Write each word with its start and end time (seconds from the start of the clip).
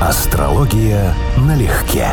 Астрология 0.00 1.12
налегке. 1.38 2.10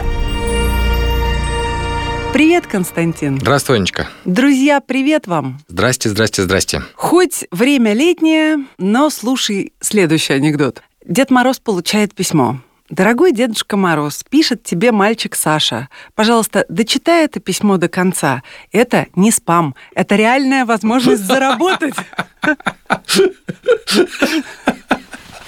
Привет, 2.33 2.65
Константин. 2.65 3.39
Здравствуй, 3.39 3.77
Анечка. 3.77 4.07
Друзья, 4.25 4.81
привет 4.81 5.27
вам. 5.27 5.59
Здрасте, 5.67 6.09
здрасте, 6.09 6.41
здрасте. 6.41 6.81
Хоть 6.95 7.45
время 7.51 7.93
летнее, 7.93 8.65
но 8.79 9.11
слушай 9.11 9.71
следующий 9.81 10.33
анекдот. 10.33 10.81
Дед 11.05 11.29
Мороз 11.29 11.59
получает 11.59 12.15
письмо. 12.15 12.59
Дорогой 12.89 13.31
Дедушка 13.31 13.77
Мороз, 13.77 14.23
пишет 14.27 14.63
тебе 14.63 14.91
мальчик 14.91 15.35
Саша. 15.35 15.89
Пожалуйста, 16.15 16.65
дочитай 16.67 17.25
это 17.25 17.39
письмо 17.39 17.77
до 17.77 17.87
конца. 17.87 18.41
Это 18.71 19.05
не 19.15 19.29
спам, 19.29 19.75
это 19.93 20.15
реальная 20.15 20.65
возможность 20.65 21.23
заработать. 21.23 21.93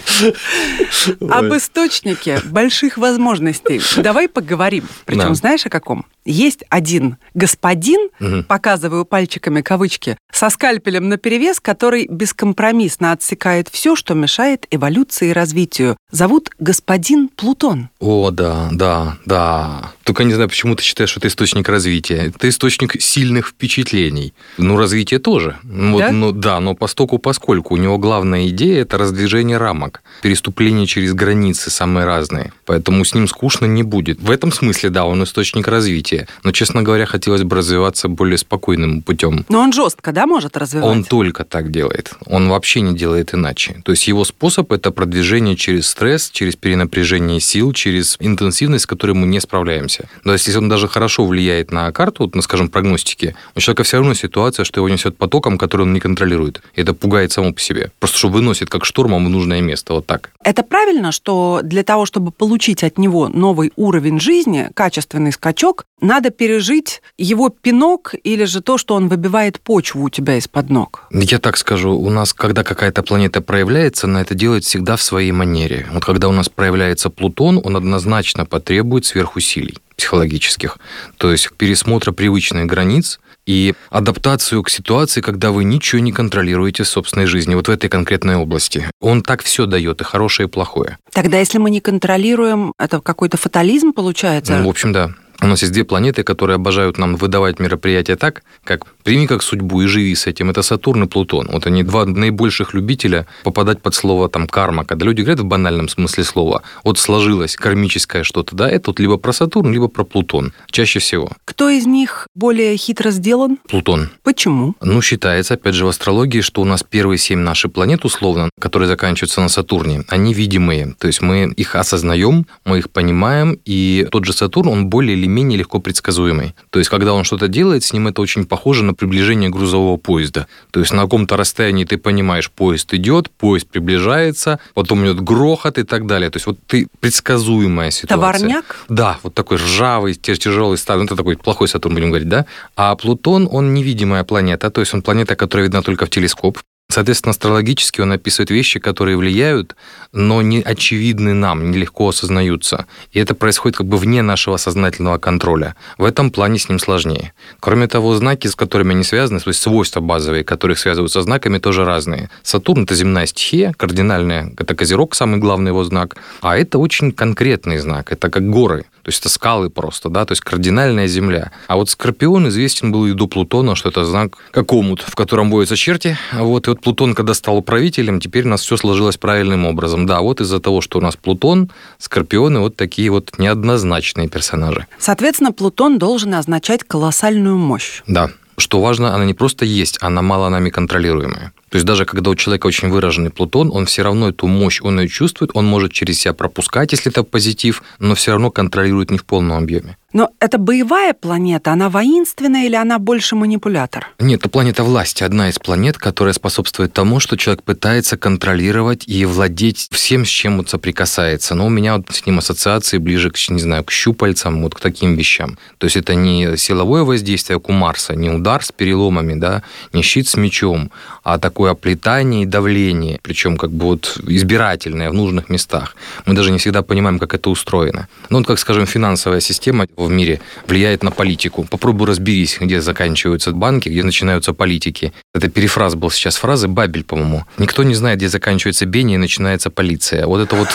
Об 1.29 1.53
источнике 1.55 2.39
больших 2.45 2.97
возможностей. 2.97 3.81
Давай 4.01 4.27
поговорим. 4.27 4.87
Причем 5.05 5.35
знаешь 5.35 5.65
о 5.65 5.69
каком? 5.69 6.05
Есть 6.25 6.63
один 6.69 7.17
господин, 7.33 8.09
показываю 8.47 9.05
пальчиками 9.05 9.61
кавычки, 9.61 10.17
со 10.31 10.49
скальпелем 10.49 11.09
наперевес, 11.09 11.59
который 11.59 12.07
бескомпромиссно 12.09 13.11
отсекает 13.11 13.69
все, 13.69 13.95
что 13.95 14.13
мешает 14.13 14.65
эволюции 14.69 15.29
и 15.29 15.33
развитию. 15.33 15.97
Зовут 16.11 16.49
господин 16.59 17.29
Плутон. 17.29 17.89
О, 17.99 18.31
да, 18.31 18.69
да, 18.71 19.17
да. 19.25 19.93
Только 20.07 20.23
не 20.23 20.33
знаю, 20.33 20.47
почему 20.47 20.73
ты 20.73 20.83
считаешь, 20.83 21.09
что 21.09 21.19
это 21.19 21.27
источник 21.27 21.67
развития. 21.67 22.31
Это 22.33 22.47
источник 22.47 23.01
сильных 23.01 23.47
впечатлений. 23.49 24.33
Ну, 24.57 24.77
развитие 24.77 25.19
тоже. 25.19 25.57
Ну, 25.63 25.91
вот, 25.91 25.99
Да? 25.99 26.11
ну, 26.11 26.31
да, 26.31 26.61
но 26.61 26.75
постоку 26.75 27.17
поскольку 27.17 27.73
у 27.73 27.77
него 27.77 27.97
главная 27.97 28.47
идея– 28.47 28.81
это 28.83 28.97
раздвижение 28.97 29.57
рамок, 29.57 30.01
переступление 30.21 30.87
через 30.87 31.13
границы 31.13 31.69
самые 31.71 32.05
разные. 32.05 32.53
Поэтому 32.65 33.03
с 33.03 33.13
ним 33.13 33.27
скучно 33.27 33.65
не 33.65 33.83
будет. 33.83 34.21
В 34.21 34.31
этом 34.31 34.53
смысле, 34.53 34.91
да, 34.91 35.03
он 35.03 35.25
источник 35.25 35.67
развития. 35.67 36.29
Но, 36.45 36.53
честно 36.53 36.83
говоря, 36.83 37.05
хотелось 37.05 37.43
бы 37.43 37.57
развиваться 37.57 38.07
более 38.07 38.37
спокойным 38.37 39.01
путем. 39.01 39.45
Но 39.49 39.59
он 39.59 39.73
жестко, 39.73 40.13
да, 40.13 40.25
может 40.25 40.55
развивать? 40.55 40.89
Он 40.89 41.03
только 41.03 41.43
так 41.43 41.69
делает. 41.69 42.13
Он 42.27 42.47
вообще 42.47 42.79
не 42.79 42.95
делает 42.95 43.33
иначе. 43.33 43.81
То 43.83 43.91
есть 43.91 44.07
его 44.07 44.23
способ– 44.23 44.71
это 44.71 44.91
продвижение 44.91 45.57
через 45.57 45.87
стресс, 45.87 46.29
через 46.29 46.55
перенапряжение 46.55 47.41
сил, 47.41 47.73
через 47.73 48.15
интенсивность, 48.21 48.85
с 48.85 48.87
которой 48.87 49.11
мы 49.11 49.27
не 49.27 49.41
справляемся. 49.41 49.96
То 50.23 50.33
есть 50.33 50.47
если 50.47 50.59
он 50.59 50.69
даже 50.69 50.87
хорошо 50.87 51.25
влияет 51.25 51.71
на 51.71 51.91
карту, 51.91 52.23
вот, 52.23 52.35
ну, 52.35 52.41
скажем, 52.41 52.69
прогностики, 52.69 53.35
у 53.55 53.59
человека 53.59 53.83
все 53.83 53.97
равно 53.97 54.13
ситуация, 54.13 54.63
что 54.63 54.79
его 54.79 54.89
несет 54.89 55.17
потоком, 55.17 55.57
который 55.57 55.83
он 55.83 55.93
не 55.93 55.99
контролирует. 55.99 56.61
И 56.75 56.81
это 56.81 56.93
пугает 56.93 57.31
само 57.31 57.53
по 57.53 57.59
себе. 57.59 57.91
Просто 57.99 58.17
что 58.17 58.29
выносит 58.29 58.69
как 58.69 58.85
штормом 58.85 59.25
в 59.25 59.29
нужное 59.29 59.61
место. 59.61 59.93
Вот 59.93 60.05
так. 60.05 60.31
Это 60.43 60.63
правильно, 60.63 61.11
что 61.11 61.61
для 61.63 61.83
того, 61.83 62.05
чтобы 62.05 62.31
получить 62.31 62.83
от 62.83 62.97
него 62.97 63.27
новый 63.27 63.71
уровень 63.75 64.19
жизни, 64.19 64.69
качественный 64.73 65.31
скачок, 65.31 65.85
надо 65.99 66.29
пережить 66.29 67.01
его 67.17 67.49
пинок 67.49 68.13
или 68.23 68.45
же 68.45 68.61
то, 68.61 68.77
что 68.77 68.95
он 68.95 69.07
выбивает 69.07 69.59
почву 69.59 70.03
у 70.03 70.09
тебя 70.09 70.37
из-под 70.37 70.69
ног? 70.69 71.03
Я 71.11 71.39
так 71.39 71.57
скажу, 71.57 71.91
у 71.91 72.09
нас, 72.09 72.33
когда 72.33 72.63
какая-то 72.63 73.01
планета 73.01 73.41
проявляется, 73.41 74.07
она 74.07 74.21
это 74.21 74.35
делает 74.35 74.63
всегда 74.63 74.95
в 74.95 75.01
своей 75.01 75.31
манере. 75.31 75.87
Вот 75.91 76.05
когда 76.05 76.29
у 76.29 76.31
нас 76.31 76.49
проявляется 76.49 77.09
Плутон, 77.09 77.59
он 77.63 77.75
однозначно 77.75 78.45
потребует 78.45 79.05
сверхусилий 79.05 79.77
психологических. 79.97 80.77
То 81.17 81.31
есть 81.31 81.49
пересмотра 81.57 82.11
привычных 82.11 82.65
границ 82.65 83.19
и 83.45 83.73
адаптацию 83.89 84.61
к 84.63 84.69
ситуации, 84.69 85.21
когда 85.21 85.51
вы 85.51 85.63
ничего 85.63 85.99
не 85.99 86.11
контролируете 86.11 86.83
в 86.83 86.87
собственной 86.87 87.25
жизни, 87.25 87.55
вот 87.55 87.67
в 87.67 87.71
этой 87.71 87.89
конкретной 87.89 88.35
области. 88.35 88.89
Он 89.01 89.21
так 89.21 89.41
все 89.41 89.65
дает, 89.65 90.01
и 90.01 90.03
хорошее, 90.03 90.47
и 90.47 90.51
плохое. 90.51 90.97
Тогда, 91.11 91.39
если 91.39 91.57
мы 91.57 91.69
не 91.69 91.81
контролируем, 91.81 92.73
это 92.77 93.01
какой-то 93.01 93.37
фатализм 93.37 93.91
получается? 93.93 94.57
Ну, 94.57 94.65
в 94.65 94.69
общем, 94.69 94.93
да. 94.93 95.11
У 95.41 95.47
нас 95.47 95.61
есть 95.61 95.73
две 95.73 95.83
планеты, 95.83 96.23
которые 96.23 96.55
обожают 96.55 96.97
нам 96.97 97.15
выдавать 97.15 97.59
мероприятия 97.59 98.15
так, 98.15 98.43
как 98.63 98.87
прими 99.03 99.27
как 99.27 99.43
судьбу 99.43 99.81
и 99.81 99.87
живи 99.87 100.15
с 100.15 100.25
этим. 100.25 100.49
Это 100.49 100.63
Сатурн 100.63 101.03
и 101.03 101.07
Плутон. 101.07 101.49
Вот 101.51 101.67
они 101.67 101.83
два 101.83 102.05
наибольших 102.05 102.73
любителя 102.73 103.27
попадать 103.43 103.81
под 103.81 103.93
слово 103.93 104.29
там 104.29 104.47
карма. 104.47 104.83
Когда 104.83 105.05
люди 105.05 105.21
говорят 105.21 105.39
в 105.39 105.45
банальном 105.45 105.89
смысле 105.89 106.23
слова, 106.23 106.63
вот 106.83 106.97
сложилось 106.97 107.55
кармическое 107.55 108.23
что-то, 108.23 108.55
да, 108.55 108.69
это 108.69 108.89
вот 108.89 108.99
либо 108.99 109.17
про 109.17 109.31
Сатурн, 109.31 109.71
либо 109.71 109.87
про 109.87 110.03
Плутон. 110.03 110.53
Чаще 110.71 110.99
всего. 110.99 111.31
Кто 111.45 111.69
из 111.69 111.85
них 111.85 112.27
более 112.33 112.75
хитро 112.77 113.11
сделан? 113.11 113.57
Плутон. 113.69 114.09
Почему? 114.23 114.75
Ну, 114.81 115.01
считается, 115.01 115.53
опять 115.53 115.75
же, 115.75 115.85
в 115.85 115.89
астрологии, 115.89 116.41
что 116.41 116.61
у 116.61 116.65
нас 116.65 116.83
первые 116.83 117.19
семь 117.19 117.39
наших 117.39 117.73
планет, 117.73 118.05
условно, 118.05 118.49
которые 118.59 118.87
заканчиваются 118.87 119.41
на 119.41 119.49
Сатурне, 119.49 120.03
они 120.09 120.33
видимые. 120.33 120.95
То 120.97 121.07
есть 121.07 121.21
мы 121.21 121.53
их 121.55 121.75
осознаем, 121.75 122.47
мы 122.65 122.79
их 122.79 122.89
понимаем, 122.89 123.59
и 123.65 124.07
тот 124.11 124.25
же 124.25 124.33
Сатурн, 124.33 124.69
он 124.69 124.87
более 124.87 125.15
или 125.27 125.33
менее 125.33 125.59
легко 125.59 125.79
предсказуемый. 125.79 126.55
То 126.69 126.79
есть, 126.79 126.89
когда 126.89 127.13
он 127.13 127.23
что-то 127.23 127.47
делает, 127.47 127.83
с 127.83 127.93
ним 127.93 128.07
это 128.07 128.21
очень 128.21 128.45
похоже 128.45 128.83
на 128.83 128.93
приближение 128.93 129.49
грузового 129.49 129.97
поезда. 129.97 130.47
То 130.71 130.79
есть, 130.79 130.93
на 130.93 131.03
каком-то 131.03 131.37
расстоянии 131.37 131.85
ты 131.85 131.97
понимаешь, 131.97 132.49
поезд 132.49 132.93
идет, 132.93 133.29
поезд 133.29 133.67
приближается, 133.67 134.59
потом 134.73 135.03
идет 135.05 135.21
грохот 135.21 135.77
и 135.77 135.83
так 135.83 136.07
далее. 136.07 136.29
То 136.29 136.37
есть, 136.37 136.47
вот 136.47 136.57
ты 136.65 136.87
предсказуемая 136.99 137.91
ситуация. 137.91 138.17
Товарняк? 138.17 138.85
Да, 138.89 139.17
вот 139.23 139.33
такой 139.33 139.57
ржавый, 139.57 140.13
тя- 140.15 140.35
тяжелый 140.35 140.77
стар, 140.77 140.97
ну, 140.97 141.03
это 141.03 141.15
такой 141.15 141.37
плохой 141.37 141.67
Сатурн, 141.67 141.95
будем 141.95 142.09
говорить, 142.09 142.29
да? 142.29 142.45
А 142.75 142.95
Плутон, 142.95 143.47
он 143.51 143.73
невидимая 143.73 144.23
планета, 144.23 144.69
то 144.69 144.81
есть 144.81 144.93
он 144.93 145.01
планета, 145.01 145.35
которая 145.35 145.67
видна 145.67 145.81
только 145.81 146.05
в 146.05 146.09
телескоп. 146.09 146.59
Соответственно, 146.89 147.31
астрологически 147.31 147.99
он 147.99 148.13
описывает 148.13 148.49
вещи, 148.49 148.79
которые 148.79 149.17
влияют, 149.17 149.75
но 150.13 150.41
не 150.41 150.61
очевидны 150.61 151.33
нам, 151.33 151.69
нелегко 151.69 152.07
осознаются. 152.07 152.85
И 153.11 153.19
это 153.19 153.35
происходит 153.35 153.77
как 153.77 153.87
бы 153.87 153.97
вне 153.97 154.21
нашего 154.21 154.55
сознательного 154.55 155.17
контроля. 155.17 155.75
В 155.97 156.05
этом 156.05 156.31
плане 156.31 156.59
с 156.59 156.69
ним 156.69 156.79
сложнее. 156.79 157.33
Кроме 157.59 157.87
того, 157.87 158.15
знаки, 158.15 158.47
с 158.47 158.55
которыми 158.55 158.91
они 158.91 159.03
связаны, 159.03 159.41
то 159.41 159.49
есть 159.49 159.61
свойства 159.61 159.99
базовые, 159.99 160.45
которых 160.45 160.79
связывают 160.79 161.11
со 161.11 161.21
знаками, 161.21 161.57
тоже 161.57 161.83
разные. 161.83 162.29
Сатурн– 162.41 162.83
это 162.85 162.95
земная 162.95 163.25
стихия, 163.25 163.73
кардинальная, 163.75 164.53
это 164.57 164.73
Козерог, 164.73 165.13
самый 165.13 165.39
главный 165.39 165.71
его 165.71 165.83
знак. 165.83 166.15
А 166.41 166.57
это 166.57 166.77
очень 166.77 167.11
конкретный 167.11 167.79
знак, 167.79 168.13
это 168.13 168.29
как 168.29 168.49
горы. 168.49 168.85
То 169.07 169.11
есть 169.11 169.21
это 169.21 169.29
скалы 169.29 169.69
просто, 169.69 170.09
да, 170.09 170.25
то 170.25 170.33
есть 170.33 170.41
кардинальная 170.41 171.07
земля. 171.07 171.53
А 171.69 171.77
вот 171.77 171.89
Скорпион 171.89 172.49
известен 172.49 172.91
был 172.91 173.05
и 173.05 173.13
до 173.13 173.27
Плутона, 173.27 173.73
что 173.73 173.87
это 173.87 174.03
знак 174.03 174.37
как 174.51 174.73
омут, 174.73 174.99
в 174.99 175.15
котором 175.15 175.49
водятся 175.49 175.77
черти. 175.77 176.17
Вот, 176.33 176.67
и 176.67 176.71
вот 176.71 176.81
Плутон, 176.81 177.15
когда 177.15 177.33
стал 177.33 177.61
правителем, 177.61 178.19
теперь 178.19 178.43
у 178.43 178.49
нас 178.49 178.63
все 178.63 178.75
сложилось 178.75 179.15
правильным 179.15 179.65
образом. 179.65 180.07
Да, 180.07 180.19
вот 180.19 180.41
из-за 180.41 180.59
того, 180.59 180.81
что 180.81 180.97
у 180.97 181.01
нас 181.01 181.15
Плутон, 181.15 181.71
Скорпионы 181.99 182.59
вот 182.59 182.75
такие 182.75 183.09
вот 183.09 183.39
неоднозначные 183.39 184.27
персонажи. 184.27 184.87
Соответственно, 184.99 185.53
Плутон 185.53 185.99
должен 185.99 186.33
означать 186.33 186.83
колоссальную 186.83 187.55
мощь. 187.55 188.03
Да. 188.07 188.31
Что 188.57 188.81
важно, 188.81 189.15
она 189.15 189.23
не 189.23 189.33
просто 189.33 189.63
есть, 189.63 189.99
она 190.01 190.21
мало 190.21 190.49
нами 190.49 190.69
контролируемая. 190.69 191.53
То 191.69 191.75
есть 191.75 191.85
даже 191.85 192.05
когда 192.05 192.29
у 192.29 192.35
человека 192.35 192.67
очень 192.67 192.89
выраженный 192.89 193.29
Плутон, 193.29 193.71
он 193.73 193.85
все 193.85 194.01
равно 194.03 194.29
эту 194.29 194.47
мощь, 194.47 194.81
он 194.81 194.99
ее 194.99 195.07
чувствует, 195.07 195.51
он 195.53 195.65
может 195.65 195.91
через 195.91 196.19
себя 196.19 196.33
пропускать, 196.33 196.91
если 196.93 197.11
это 197.11 197.23
позитив, 197.23 197.83
но 197.99 198.15
все 198.15 198.31
равно 198.31 198.51
контролирует 198.51 199.11
не 199.11 199.17
в 199.17 199.25
полном 199.25 199.57
объеме. 199.57 199.97
Но 200.17 200.31
это 200.39 200.57
боевая 200.57 201.13
планета, 201.13 201.73
она 201.73 201.89
воинственная 201.89 202.65
или 202.65 202.73
она 202.73 202.97
больше 202.97 203.35
манипулятор? 203.35 204.07
Нет, 204.17 204.39
это 204.39 204.49
планета 204.49 204.83
власти, 204.83 205.23
одна 205.23 205.49
из 205.49 205.59
планет, 205.59 205.99
которая 205.99 206.33
способствует 206.33 206.91
тому, 206.91 207.19
что 207.19 207.37
человек 207.37 207.61
пытается 207.61 208.17
контролировать 208.17 209.03
и 209.05 209.25
владеть 209.25 209.87
всем, 209.91 210.25
с 210.25 210.29
чем 210.29 210.57
вот 210.57 210.69
соприкасается. 210.69 211.53
Но 211.53 211.67
у 211.67 211.69
меня 211.69 211.97
вот 211.97 212.07
с 212.09 212.25
ним 212.25 212.39
ассоциации 212.39 212.97
ближе 212.97 213.29
к, 213.29 213.37
не 213.49 213.59
знаю, 213.59 213.83
к 213.83 213.91
щупальцам, 213.91 214.63
вот 214.63 214.73
к 214.73 214.79
таким 214.79 215.13
вещам. 215.13 215.59
То 215.77 215.85
есть 215.85 215.97
это 215.97 216.15
не 216.15 216.57
силовое 216.57 217.03
воздействие, 217.03 217.59
как 217.59 217.69
у 217.69 217.73
Марса, 217.73 218.15
не 218.15 218.31
удар 218.31 218.63
с 218.63 218.71
переломами, 218.71 219.35
да, 219.35 219.61
не 219.93 220.01
щит 220.01 220.27
с 220.27 220.35
мечом, 220.35 220.89
а 221.23 221.37
такое 221.37 221.69
оплетание 221.69 222.41
и 222.41 222.45
давление, 222.47 223.19
причем 223.21 223.55
как 223.55 223.69
бы 223.69 223.85
вот 223.85 224.17
избирательное 224.25 225.11
в 225.11 225.13
нужных 225.13 225.49
местах. 225.49 225.95
Мы 226.25 226.33
даже 226.33 226.49
не 226.49 226.57
всегда 226.57 226.81
понимаем, 226.81 227.19
как 227.19 227.35
это 227.35 227.51
устроено. 227.51 228.07
Ну, 228.31 228.39
вот 228.39 228.47
как, 228.47 228.57
скажем, 228.57 228.87
финансовая 228.87 229.41
система 229.41 229.85
в 229.95 230.06
мире 230.09 230.39
влияет 230.67 231.03
на 231.03 231.11
политику. 231.11 231.65
Попробуй 231.69 232.07
разберись, 232.07 232.57
где 232.59 232.81
заканчиваются 232.81 233.51
банки, 233.51 233.89
где 233.89 234.03
начинаются 234.03 234.53
политики. 234.53 235.13
Это 235.33 235.49
перефраз 235.49 235.95
был 235.95 236.11
сейчас 236.11 236.37
фразы 236.37 236.67
Бабель, 236.67 237.03
по-моему. 237.03 237.45
Никто 237.57 237.83
не 237.83 237.95
знает, 237.95 238.17
где 238.17 238.29
заканчивается 238.29 238.85
Бения 238.85 239.15
и 239.15 239.19
начинается 239.19 239.69
полиция. 239.69 240.25
Вот 240.25 240.41
это 240.41 240.55
вот 240.55 240.69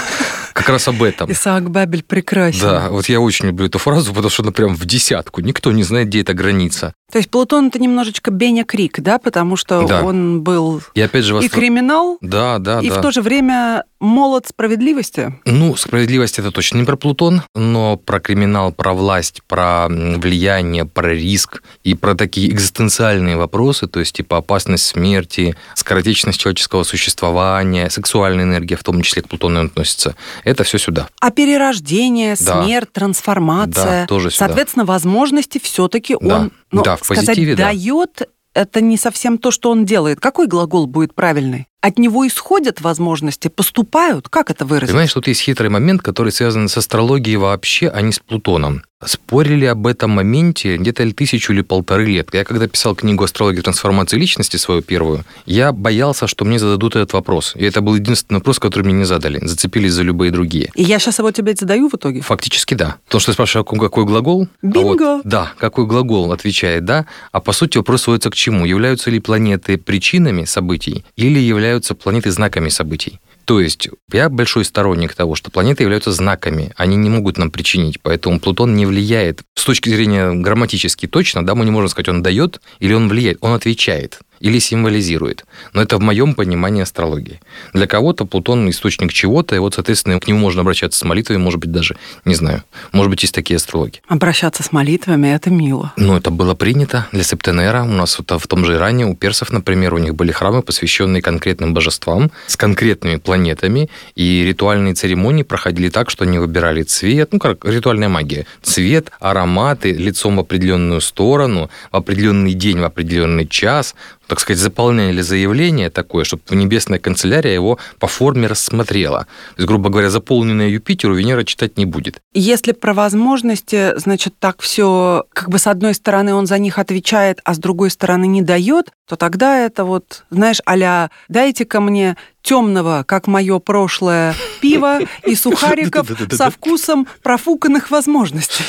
как 0.52 0.68
раз 0.68 0.88
об 0.88 1.02
этом. 1.02 1.30
Исаак 1.30 1.70
Бабель 1.70 2.02
прекрасен. 2.02 2.60
Да, 2.60 2.88
вот 2.90 3.08
я 3.08 3.20
очень 3.20 3.46
люблю 3.46 3.66
эту 3.66 3.78
фразу, 3.78 4.10
потому 4.12 4.30
что 4.30 4.42
она 4.42 4.52
прям 4.52 4.74
в 4.76 4.84
десятку. 4.84 5.40
Никто 5.40 5.72
не 5.72 5.82
знает, 5.82 6.08
где 6.08 6.20
эта 6.20 6.34
граница. 6.34 6.92
То 7.10 7.18
есть 7.18 7.30
Плутон 7.30 7.66
это 7.68 7.78
немножечко 7.78 8.30
Беня 8.30 8.64
Крик, 8.64 9.00
да, 9.00 9.18
потому 9.18 9.56
что 9.56 9.86
Да. 9.86 10.02
он 10.02 10.40
был 10.42 10.80
И 10.94 11.00
опять 11.00 11.24
же... 11.24 11.34
и 11.34 11.36
востро- 11.40 11.48
криминал, 11.50 12.16
Да, 12.22 12.58
да, 12.58 12.80
и 12.80 12.88
да. 12.88 12.98
в 12.98 13.02
то 13.02 13.10
же 13.10 13.20
время 13.20 13.84
молот 14.00 14.46
справедливости. 14.46 15.38
Ну, 15.44 15.76
справедливость 15.76 16.38
это 16.38 16.50
точно 16.50 16.78
не 16.78 16.84
про 16.84 16.96
Плутон, 16.96 17.42
но 17.54 17.96
про 17.98 18.18
криминал, 18.18 18.72
про 18.72 18.94
власть, 18.94 19.42
про 19.46 19.88
влияние, 19.88 20.86
про 20.86 21.12
риск 21.14 21.62
и 21.84 21.94
про 21.94 22.14
такие 22.14 22.48
экзистенциальные 22.48 23.36
вопросы, 23.36 23.86
то 23.88 24.00
есть 24.00 24.14
типа 24.16 24.38
опасность 24.38 24.86
смерти, 24.86 25.54
скоротечность 25.74 26.40
человеческого 26.40 26.82
существования, 26.82 27.90
сексуальная 27.90 28.44
энергия, 28.44 28.76
в 28.76 28.82
том 28.84 29.02
числе 29.02 29.20
к 29.22 29.28
Плутону 29.28 29.66
относится. 29.66 30.16
Это 30.44 30.64
все 30.64 30.78
сюда. 30.78 31.08
А 31.20 31.30
перерождение, 31.30 32.36
Да. 32.38 32.64
смерть, 32.64 32.92
трансформация, 32.92 34.02
Да, 34.02 34.06
тоже 34.06 34.30
сюда. 34.30 34.46
соответственно, 34.46 34.84
возможности 34.84 35.58
все-таки 35.62 36.16
Да. 36.20 36.36
он, 36.40 36.52
ну, 36.70 36.82
Да, 36.82 36.96
в 36.96 37.04
сказать, 37.04 37.26
позитиве, 37.26 37.54
да. 37.56 37.64
дает. 37.66 38.28
Это 38.54 38.80
не 38.80 38.96
совсем 38.98 39.38
то, 39.38 39.50
что 39.50 39.70
он 39.70 39.84
делает. 39.86 40.20
Какой 40.20 40.46
глагол 40.46 40.86
будет 40.86 41.14
правильный? 41.14 41.66
От 41.82 41.98
него 41.98 42.24
исходят 42.28 42.80
возможности, 42.80 43.48
поступают? 43.48 44.28
Как 44.28 44.50
это 44.50 44.64
выразить? 44.64 44.90
Понимаешь, 44.90 45.12
тут 45.12 45.26
есть 45.26 45.40
хитрый 45.40 45.68
момент, 45.68 46.00
который 46.00 46.30
связан 46.30 46.68
с 46.68 46.76
астрологией 46.76 47.36
вообще, 47.36 47.88
а 47.88 48.00
не 48.02 48.12
с 48.12 48.20
Плутоном. 48.20 48.84
Спорили 49.04 49.64
об 49.64 49.88
этом 49.88 50.12
моменте 50.12 50.76
где-то 50.76 51.02
ли 51.02 51.12
тысячу 51.12 51.52
или 51.52 51.62
полторы 51.62 52.06
лет. 52.06 52.28
Я 52.32 52.44
когда 52.44 52.68
писал 52.68 52.94
книгу 52.94 53.24
«Астрология 53.24 53.60
трансформации 53.60 54.16
личности» 54.16 54.56
свою 54.58 54.80
первую, 54.80 55.24
я 55.44 55.72
боялся, 55.72 56.28
что 56.28 56.44
мне 56.44 56.60
зададут 56.60 56.94
этот 56.94 57.12
вопрос. 57.12 57.54
И 57.56 57.64
это 57.64 57.80
был 57.80 57.96
единственный 57.96 58.36
вопрос, 58.36 58.60
который 58.60 58.84
мне 58.84 58.92
не 58.92 59.04
задали. 59.04 59.44
Зацепились 59.44 59.92
за 59.92 60.04
любые 60.04 60.30
другие. 60.30 60.70
И 60.76 60.84
я 60.84 61.00
сейчас 61.00 61.18
его 61.18 61.32
тебе 61.32 61.54
задаю 61.58 61.88
в 61.88 61.94
итоге? 61.94 62.20
Фактически 62.20 62.74
да. 62.74 62.96
Потому 63.06 63.20
что 63.20 63.32
ты 63.32 63.34
спрашиваешь, 63.34 63.66
какой, 63.66 63.80
какой 63.80 64.04
глагол? 64.04 64.46
А 64.62 64.66
Бинго! 64.66 65.16
вот, 65.16 65.22
да, 65.24 65.52
какой 65.58 65.86
глагол 65.86 66.30
отвечает 66.30 66.84
да. 66.84 67.06
А 67.32 67.40
по 67.40 67.52
сути 67.52 67.78
вопрос 67.78 68.02
сводится 68.02 68.30
к 68.30 68.36
чему? 68.36 68.64
Являются 68.64 69.10
ли 69.10 69.18
планеты 69.18 69.78
причинами 69.78 70.44
событий 70.44 71.04
или 71.16 71.40
являются 71.40 71.71
планеты 71.80 72.30
знаками 72.30 72.68
событий? 72.68 73.20
То 73.44 73.60
есть 73.60 73.88
я 74.12 74.28
большой 74.28 74.64
сторонник 74.64 75.14
того, 75.14 75.34
что 75.34 75.50
планеты 75.50 75.82
являются 75.82 76.12
знаками, 76.12 76.72
они 76.76 76.96
не 76.96 77.10
могут 77.10 77.38
нам 77.38 77.50
причинить, 77.50 78.00
поэтому 78.00 78.38
Плутон 78.38 78.76
не 78.76 78.86
влияет. 78.86 79.42
С 79.54 79.64
точки 79.64 79.88
зрения 79.90 80.32
грамматически 80.32 81.06
точно, 81.06 81.44
да, 81.44 81.54
мы 81.54 81.64
не 81.64 81.70
можем 81.70 81.88
сказать, 81.88 82.08
он 82.08 82.22
дает 82.22 82.60
или 82.78 82.92
он 82.92 83.08
влияет, 83.08 83.38
он 83.40 83.54
отвечает 83.54 84.20
или 84.42 84.58
символизирует. 84.58 85.46
Но 85.72 85.80
это 85.80 85.96
в 85.96 86.00
моем 86.00 86.34
понимании 86.34 86.82
астрологии. 86.82 87.40
Для 87.72 87.86
кого-то 87.86 88.26
Плутон 88.26 88.68
источник 88.68 89.12
чего-то, 89.12 89.54
и 89.54 89.58
вот, 89.58 89.74
соответственно, 89.74 90.18
к 90.18 90.26
нему 90.26 90.40
можно 90.40 90.62
обращаться 90.62 90.98
с 90.98 91.04
молитвой, 91.04 91.38
может 91.38 91.60
быть, 91.60 91.70
даже, 91.70 91.96
не 92.24 92.34
знаю, 92.34 92.64
может 92.90 93.08
быть, 93.10 93.22
есть 93.22 93.34
такие 93.34 93.56
астрологи. 93.56 94.02
Обращаться 94.08 94.62
с 94.64 94.72
молитвами– 94.72 95.28
это 95.34 95.48
мило. 95.48 95.92
Но 95.96 96.16
это 96.16 96.30
было 96.30 96.54
принято 96.54 97.06
для 97.12 97.22
Септенера. 97.22 97.84
У 97.84 97.92
нас 97.92 98.18
вот 98.18 98.42
в 98.42 98.46
том 98.48 98.64
же 98.64 98.74
Иране, 98.74 99.06
у 99.06 99.14
персов, 99.14 99.52
например, 99.52 99.94
у 99.94 99.98
них 99.98 100.16
были 100.16 100.32
храмы, 100.32 100.62
посвященные 100.62 101.22
конкретным 101.22 101.72
божествам, 101.72 102.32
с 102.48 102.56
конкретными 102.56 103.16
планетами, 103.18 103.88
и 104.16 104.42
ритуальные 104.44 104.94
церемонии 104.94 105.44
проходили 105.44 105.88
так, 105.88 106.10
что 106.10 106.24
они 106.24 106.40
выбирали 106.40 106.82
цвет, 106.82 107.32
ну, 107.32 107.38
как 107.38 107.64
ритуальная 107.64 108.08
магия, 108.08 108.46
цвет, 108.62 109.12
ароматы, 109.20 109.92
лицом 109.92 110.36
в 110.36 110.40
определенную 110.40 111.00
сторону, 111.00 111.70
в 111.92 111.96
определенный 111.96 112.54
день, 112.54 112.80
в 112.80 112.84
определенный 112.84 113.46
час, 113.46 113.94
так 114.32 114.40
сказать, 114.40 114.62
заполняли 114.62 115.20
заявление 115.20 115.90
такое, 115.90 116.24
чтобы 116.24 116.42
небесная 116.52 116.98
канцелярия 116.98 117.52
его 117.52 117.78
по 117.98 118.06
форме 118.06 118.46
рассмотрела. 118.46 119.26
То 119.56 119.58
есть, 119.58 119.68
грубо 119.68 119.90
говоря, 119.90 120.08
заполненное 120.08 120.68
Юпитеру 120.68 121.14
Венера 121.14 121.44
читать 121.44 121.76
не 121.76 121.84
будет. 121.84 122.22
Если 122.32 122.72
про 122.72 122.94
возможности, 122.94 123.92
значит, 123.98 124.32
так 124.38 124.62
все, 124.62 125.24
как 125.34 125.50
бы 125.50 125.58
с 125.58 125.66
одной 125.66 125.92
стороны 125.92 126.32
он 126.32 126.46
за 126.46 126.58
них 126.58 126.78
отвечает, 126.78 127.40
а 127.44 127.52
с 127.52 127.58
другой 127.58 127.90
стороны 127.90 128.26
не 128.26 128.40
дает, 128.40 128.90
то 129.06 129.16
тогда 129.16 129.58
это 129.58 129.84
вот, 129.84 130.24
знаешь, 130.30 130.62
аля 130.66 131.10
«дайте-ка 131.28 131.82
мне 131.82 132.16
темного, 132.40 133.04
как 133.06 133.26
мое 133.26 133.58
прошлое, 133.58 134.34
пиво 134.62 135.00
и 135.26 135.34
сухариков 135.34 136.08
со 136.30 136.48
вкусом 136.48 137.06
профуканных 137.22 137.90
возможностей». 137.90 138.64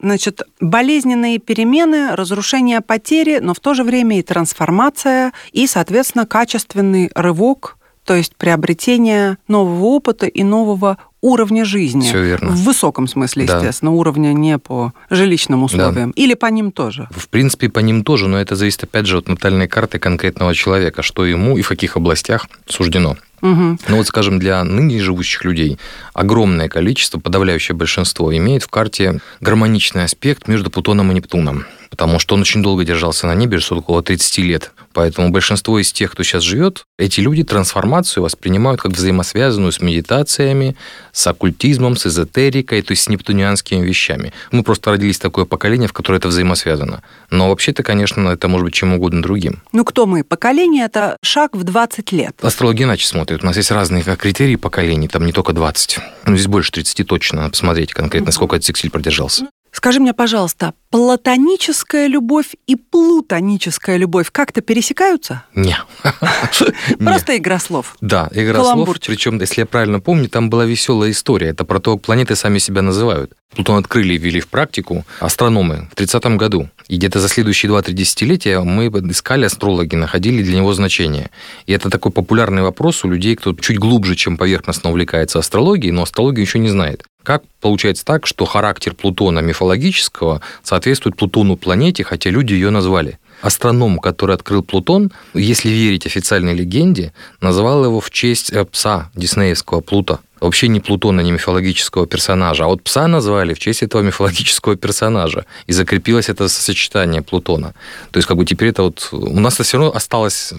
Значит, 0.00 0.42
болезненные 0.60 1.38
перемены, 1.38 2.14
разрушение 2.14 2.80
потери, 2.80 3.38
но 3.38 3.54
в 3.54 3.60
то 3.60 3.74
же 3.74 3.82
время 3.82 4.18
и 4.18 4.22
трансформация, 4.22 5.32
и, 5.52 5.66
соответственно, 5.66 6.26
качественный 6.26 7.10
рывок, 7.14 7.76
то 8.04 8.14
есть 8.14 8.36
приобретение 8.36 9.38
нового 9.48 9.84
опыта 9.86 10.26
и 10.26 10.42
нового 10.42 10.98
уровня 11.20 11.64
жизни. 11.64 12.02
Всё 12.02 12.22
верно. 12.22 12.50
В 12.50 12.62
высоком 12.62 13.08
смысле, 13.08 13.46
Да. 13.46 13.56
естественно, 13.56 13.90
уровня 13.92 14.32
не 14.32 14.58
по 14.58 14.92
жилищным 15.10 15.64
условиям. 15.64 16.10
Или 16.12 16.34
по 16.34 16.46
ним 16.46 16.70
тоже. 16.70 17.08
В 17.10 17.28
принципе, 17.28 17.68
по 17.68 17.80
ним 17.80 18.04
тоже, 18.04 18.28
но 18.28 18.38
это 18.38 18.54
зависит, 18.54 18.84
опять 18.84 19.06
же, 19.06 19.18
от 19.18 19.28
натальной 19.28 19.66
карты 19.66 19.98
конкретного 19.98 20.54
человека, 20.54 21.02
что 21.02 21.24
ему 21.26 21.56
и 21.58 21.62
в 21.62 21.68
каких 21.68 21.96
областях 21.96 22.46
суждено. 22.68 23.16
Мгм. 23.40 23.78
Ну 23.88 23.96
вот, 23.96 24.06
скажем, 24.06 24.38
для 24.38 24.62
ныне 24.64 25.00
живущих 25.00 25.44
людей 25.44 25.78
огромное 26.14 26.68
количество, 26.68 27.18
подавляющее 27.18 27.76
большинство, 27.76 28.34
имеет 28.34 28.62
в 28.62 28.68
карте 28.68 29.20
гармоничный 29.40 30.04
аспект 30.04 30.48
между 30.48 30.70
Плутоном 30.70 31.10
и 31.12 31.14
Нептуном. 31.14 31.66
Потому 31.90 32.18
что 32.18 32.34
он 32.34 32.40
очень 32.40 32.62
долго 32.62 32.84
держался 32.84 33.26
на 33.26 33.34
небе, 33.34 33.58
что 33.58 33.76
около 33.76 34.02
30 34.02 34.38
лет. 34.38 34.72
Поэтому 34.92 35.30
большинство 35.30 35.78
из 35.78 35.92
тех, 35.92 36.12
кто 36.12 36.22
сейчас 36.22 36.42
живет, 36.42 36.84
эти 36.98 37.20
люди 37.20 37.44
трансформацию 37.44 38.22
воспринимают 38.22 38.80
как 38.80 38.92
взаимосвязанную 38.92 39.70
с 39.70 39.80
медитациями, 39.80 40.74
с 41.12 41.26
оккультизмом, 41.26 41.96
с 41.96 42.06
эзотерикой, 42.06 42.82
то 42.82 42.92
есть 42.92 43.02
с 43.02 43.08
нептунианскими 43.08 43.84
вещами. 43.84 44.32
Мы 44.52 44.62
просто 44.62 44.90
родились 44.90 45.18
такое 45.18 45.44
поколение, 45.44 45.88
в 45.88 45.92
которое 45.92 46.16
это 46.16 46.28
взаимосвязано. 46.28 47.02
Но 47.30 47.50
вообще-то, 47.50 47.82
конечно, 47.82 48.28
это 48.30 48.48
может 48.48 48.64
быть 48.64 48.74
чем 48.74 48.94
угодно 48.94 49.22
другим. 49.22 49.62
Ну, 49.72 49.84
кто 49.84 50.06
мы? 50.06 50.24
Поколение– 50.24 50.84
это 50.86 51.18
шаг 51.22 51.54
в 51.54 51.62
20 51.62 52.12
лет. 52.12 52.34
Астрология 52.42 52.86
иначе 52.86 53.06
смотрит. 53.36 53.44
У 53.44 53.46
нас 53.46 53.56
есть 53.56 53.70
разные 53.70 54.02
критерии 54.02 54.56
поколений, 54.56 55.08
там 55.08 55.24
не 55.24 55.32
только 55.32 55.52
20. 55.52 55.98
Ну, 56.26 56.36
здесь 56.36 56.46
больше 56.46 56.72
30 56.72 57.06
точно. 57.06 57.38
Надо 57.38 57.50
посмотреть 57.50 57.92
конкретно, 57.92 58.32
сколько 58.32 58.56
этот 58.56 58.66
сексиль 58.66 58.90
продержался. 58.90 59.46
Скажи 59.76 60.00
мне, 60.00 60.14
пожалуйста, 60.14 60.72
платоническая 60.90 62.06
любовь 62.06 62.56
и 62.66 62.76
плутоническая 62.76 63.98
любовь 63.98 64.30
как-то 64.32 64.62
пересекаются? 64.62 65.42
Не. 65.54 65.76
Просто 66.98 67.36
игра 67.36 67.58
слов. 67.58 67.94
Да, 68.00 68.30
игра 68.32 68.64
слов. 68.64 68.88
Причем, 69.06 69.38
если 69.38 69.60
я 69.60 69.66
правильно 69.66 70.00
помню, 70.00 70.30
там 70.30 70.48
была 70.48 70.64
веселая 70.64 71.10
история. 71.10 71.48
Это 71.48 71.66
про 71.66 71.78
то, 71.78 71.94
как 71.94 72.06
планеты 72.06 72.36
сами 72.36 72.56
себя 72.56 72.80
называют. 72.80 73.32
Плутон 73.54 73.76
открыли 73.76 74.14
и 74.14 74.18
ввели 74.18 74.40
в 74.40 74.48
практику 74.48 75.04
астрономы 75.20 75.90
в 75.92 75.94
30 75.94 76.24
году. 76.38 76.70
И 76.88 76.96
где-то 76.96 77.20
за 77.20 77.28
следующие 77.28 77.70
2-3 77.70 77.92
десятилетия 77.92 78.60
мы 78.60 78.86
искали 78.86 79.44
астрологи, 79.44 79.94
находили 79.94 80.42
для 80.42 80.56
него 80.56 80.72
значение. 80.72 81.28
И 81.66 81.74
это 81.74 81.90
такой 81.90 82.12
популярный 82.12 82.62
вопрос 82.62 83.04
у 83.04 83.10
людей, 83.10 83.36
кто 83.36 83.52
чуть 83.52 83.78
глубже, 83.78 84.16
чем 84.16 84.38
поверхностно 84.38 84.88
увлекается 84.88 85.38
астрологией, 85.38 85.92
но 85.92 86.04
астрологию 86.04 86.46
еще 86.46 86.58
не 86.58 86.70
знает. 86.70 87.04
Как 87.26 87.42
получается 87.60 88.04
так, 88.04 88.24
что 88.24 88.44
характер 88.44 88.94
Плутона 88.94 89.40
мифологического 89.40 90.42
соответствует 90.62 91.16
Плутону 91.16 91.56
планете, 91.56 92.04
хотя 92.04 92.30
люди 92.30 92.52
ее 92.52 92.70
назвали? 92.70 93.18
Астроном, 93.42 93.98
который 93.98 94.36
открыл 94.36 94.62
Плутон, 94.62 95.10
если 95.34 95.68
верить 95.68 96.06
официальной 96.06 96.54
легенде, 96.54 97.12
назвал 97.40 97.84
его 97.84 97.98
в 97.98 98.10
честь 98.10 98.52
э, 98.52 98.64
пса 98.64 99.10
диснеевского 99.16 99.80
Плута. 99.80 100.20
Вообще 100.38 100.68
не 100.68 100.78
Плутона, 100.78 101.20
не 101.20 101.32
мифологического 101.32 102.06
персонажа, 102.06 102.64
а 102.64 102.68
вот 102.68 102.84
пса 102.84 103.08
назвали 103.08 103.54
в 103.54 103.58
честь 103.58 103.82
этого 103.82 104.02
мифологического 104.02 104.76
персонажа. 104.76 105.46
И 105.66 105.72
закрепилось 105.72 106.28
это 106.28 106.46
сочетание 106.48 107.22
Плутона. 107.22 107.74
То 108.12 108.18
есть 108.18 108.28
как 108.28 108.36
бы 108.36 108.44
теперь 108.44 108.68
это 108.68 108.84
вот... 108.84 109.08
У 109.10 109.40
нас 109.40 109.58
все 109.58 109.78
равно 109.78 109.92
осталось 109.92 110.52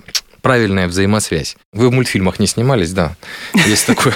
правильная 0.48 0.88
взаимосвязь. 0.88 1.58
Вы 1.74 1.90
в 1.90 1.92
мультфильмах 1.92 2.40
не 2.40 2.48
снимались, 2.48 2.94
да? 2.94 3.18
Есть 3.68 3.86
такое. 3.86 4.14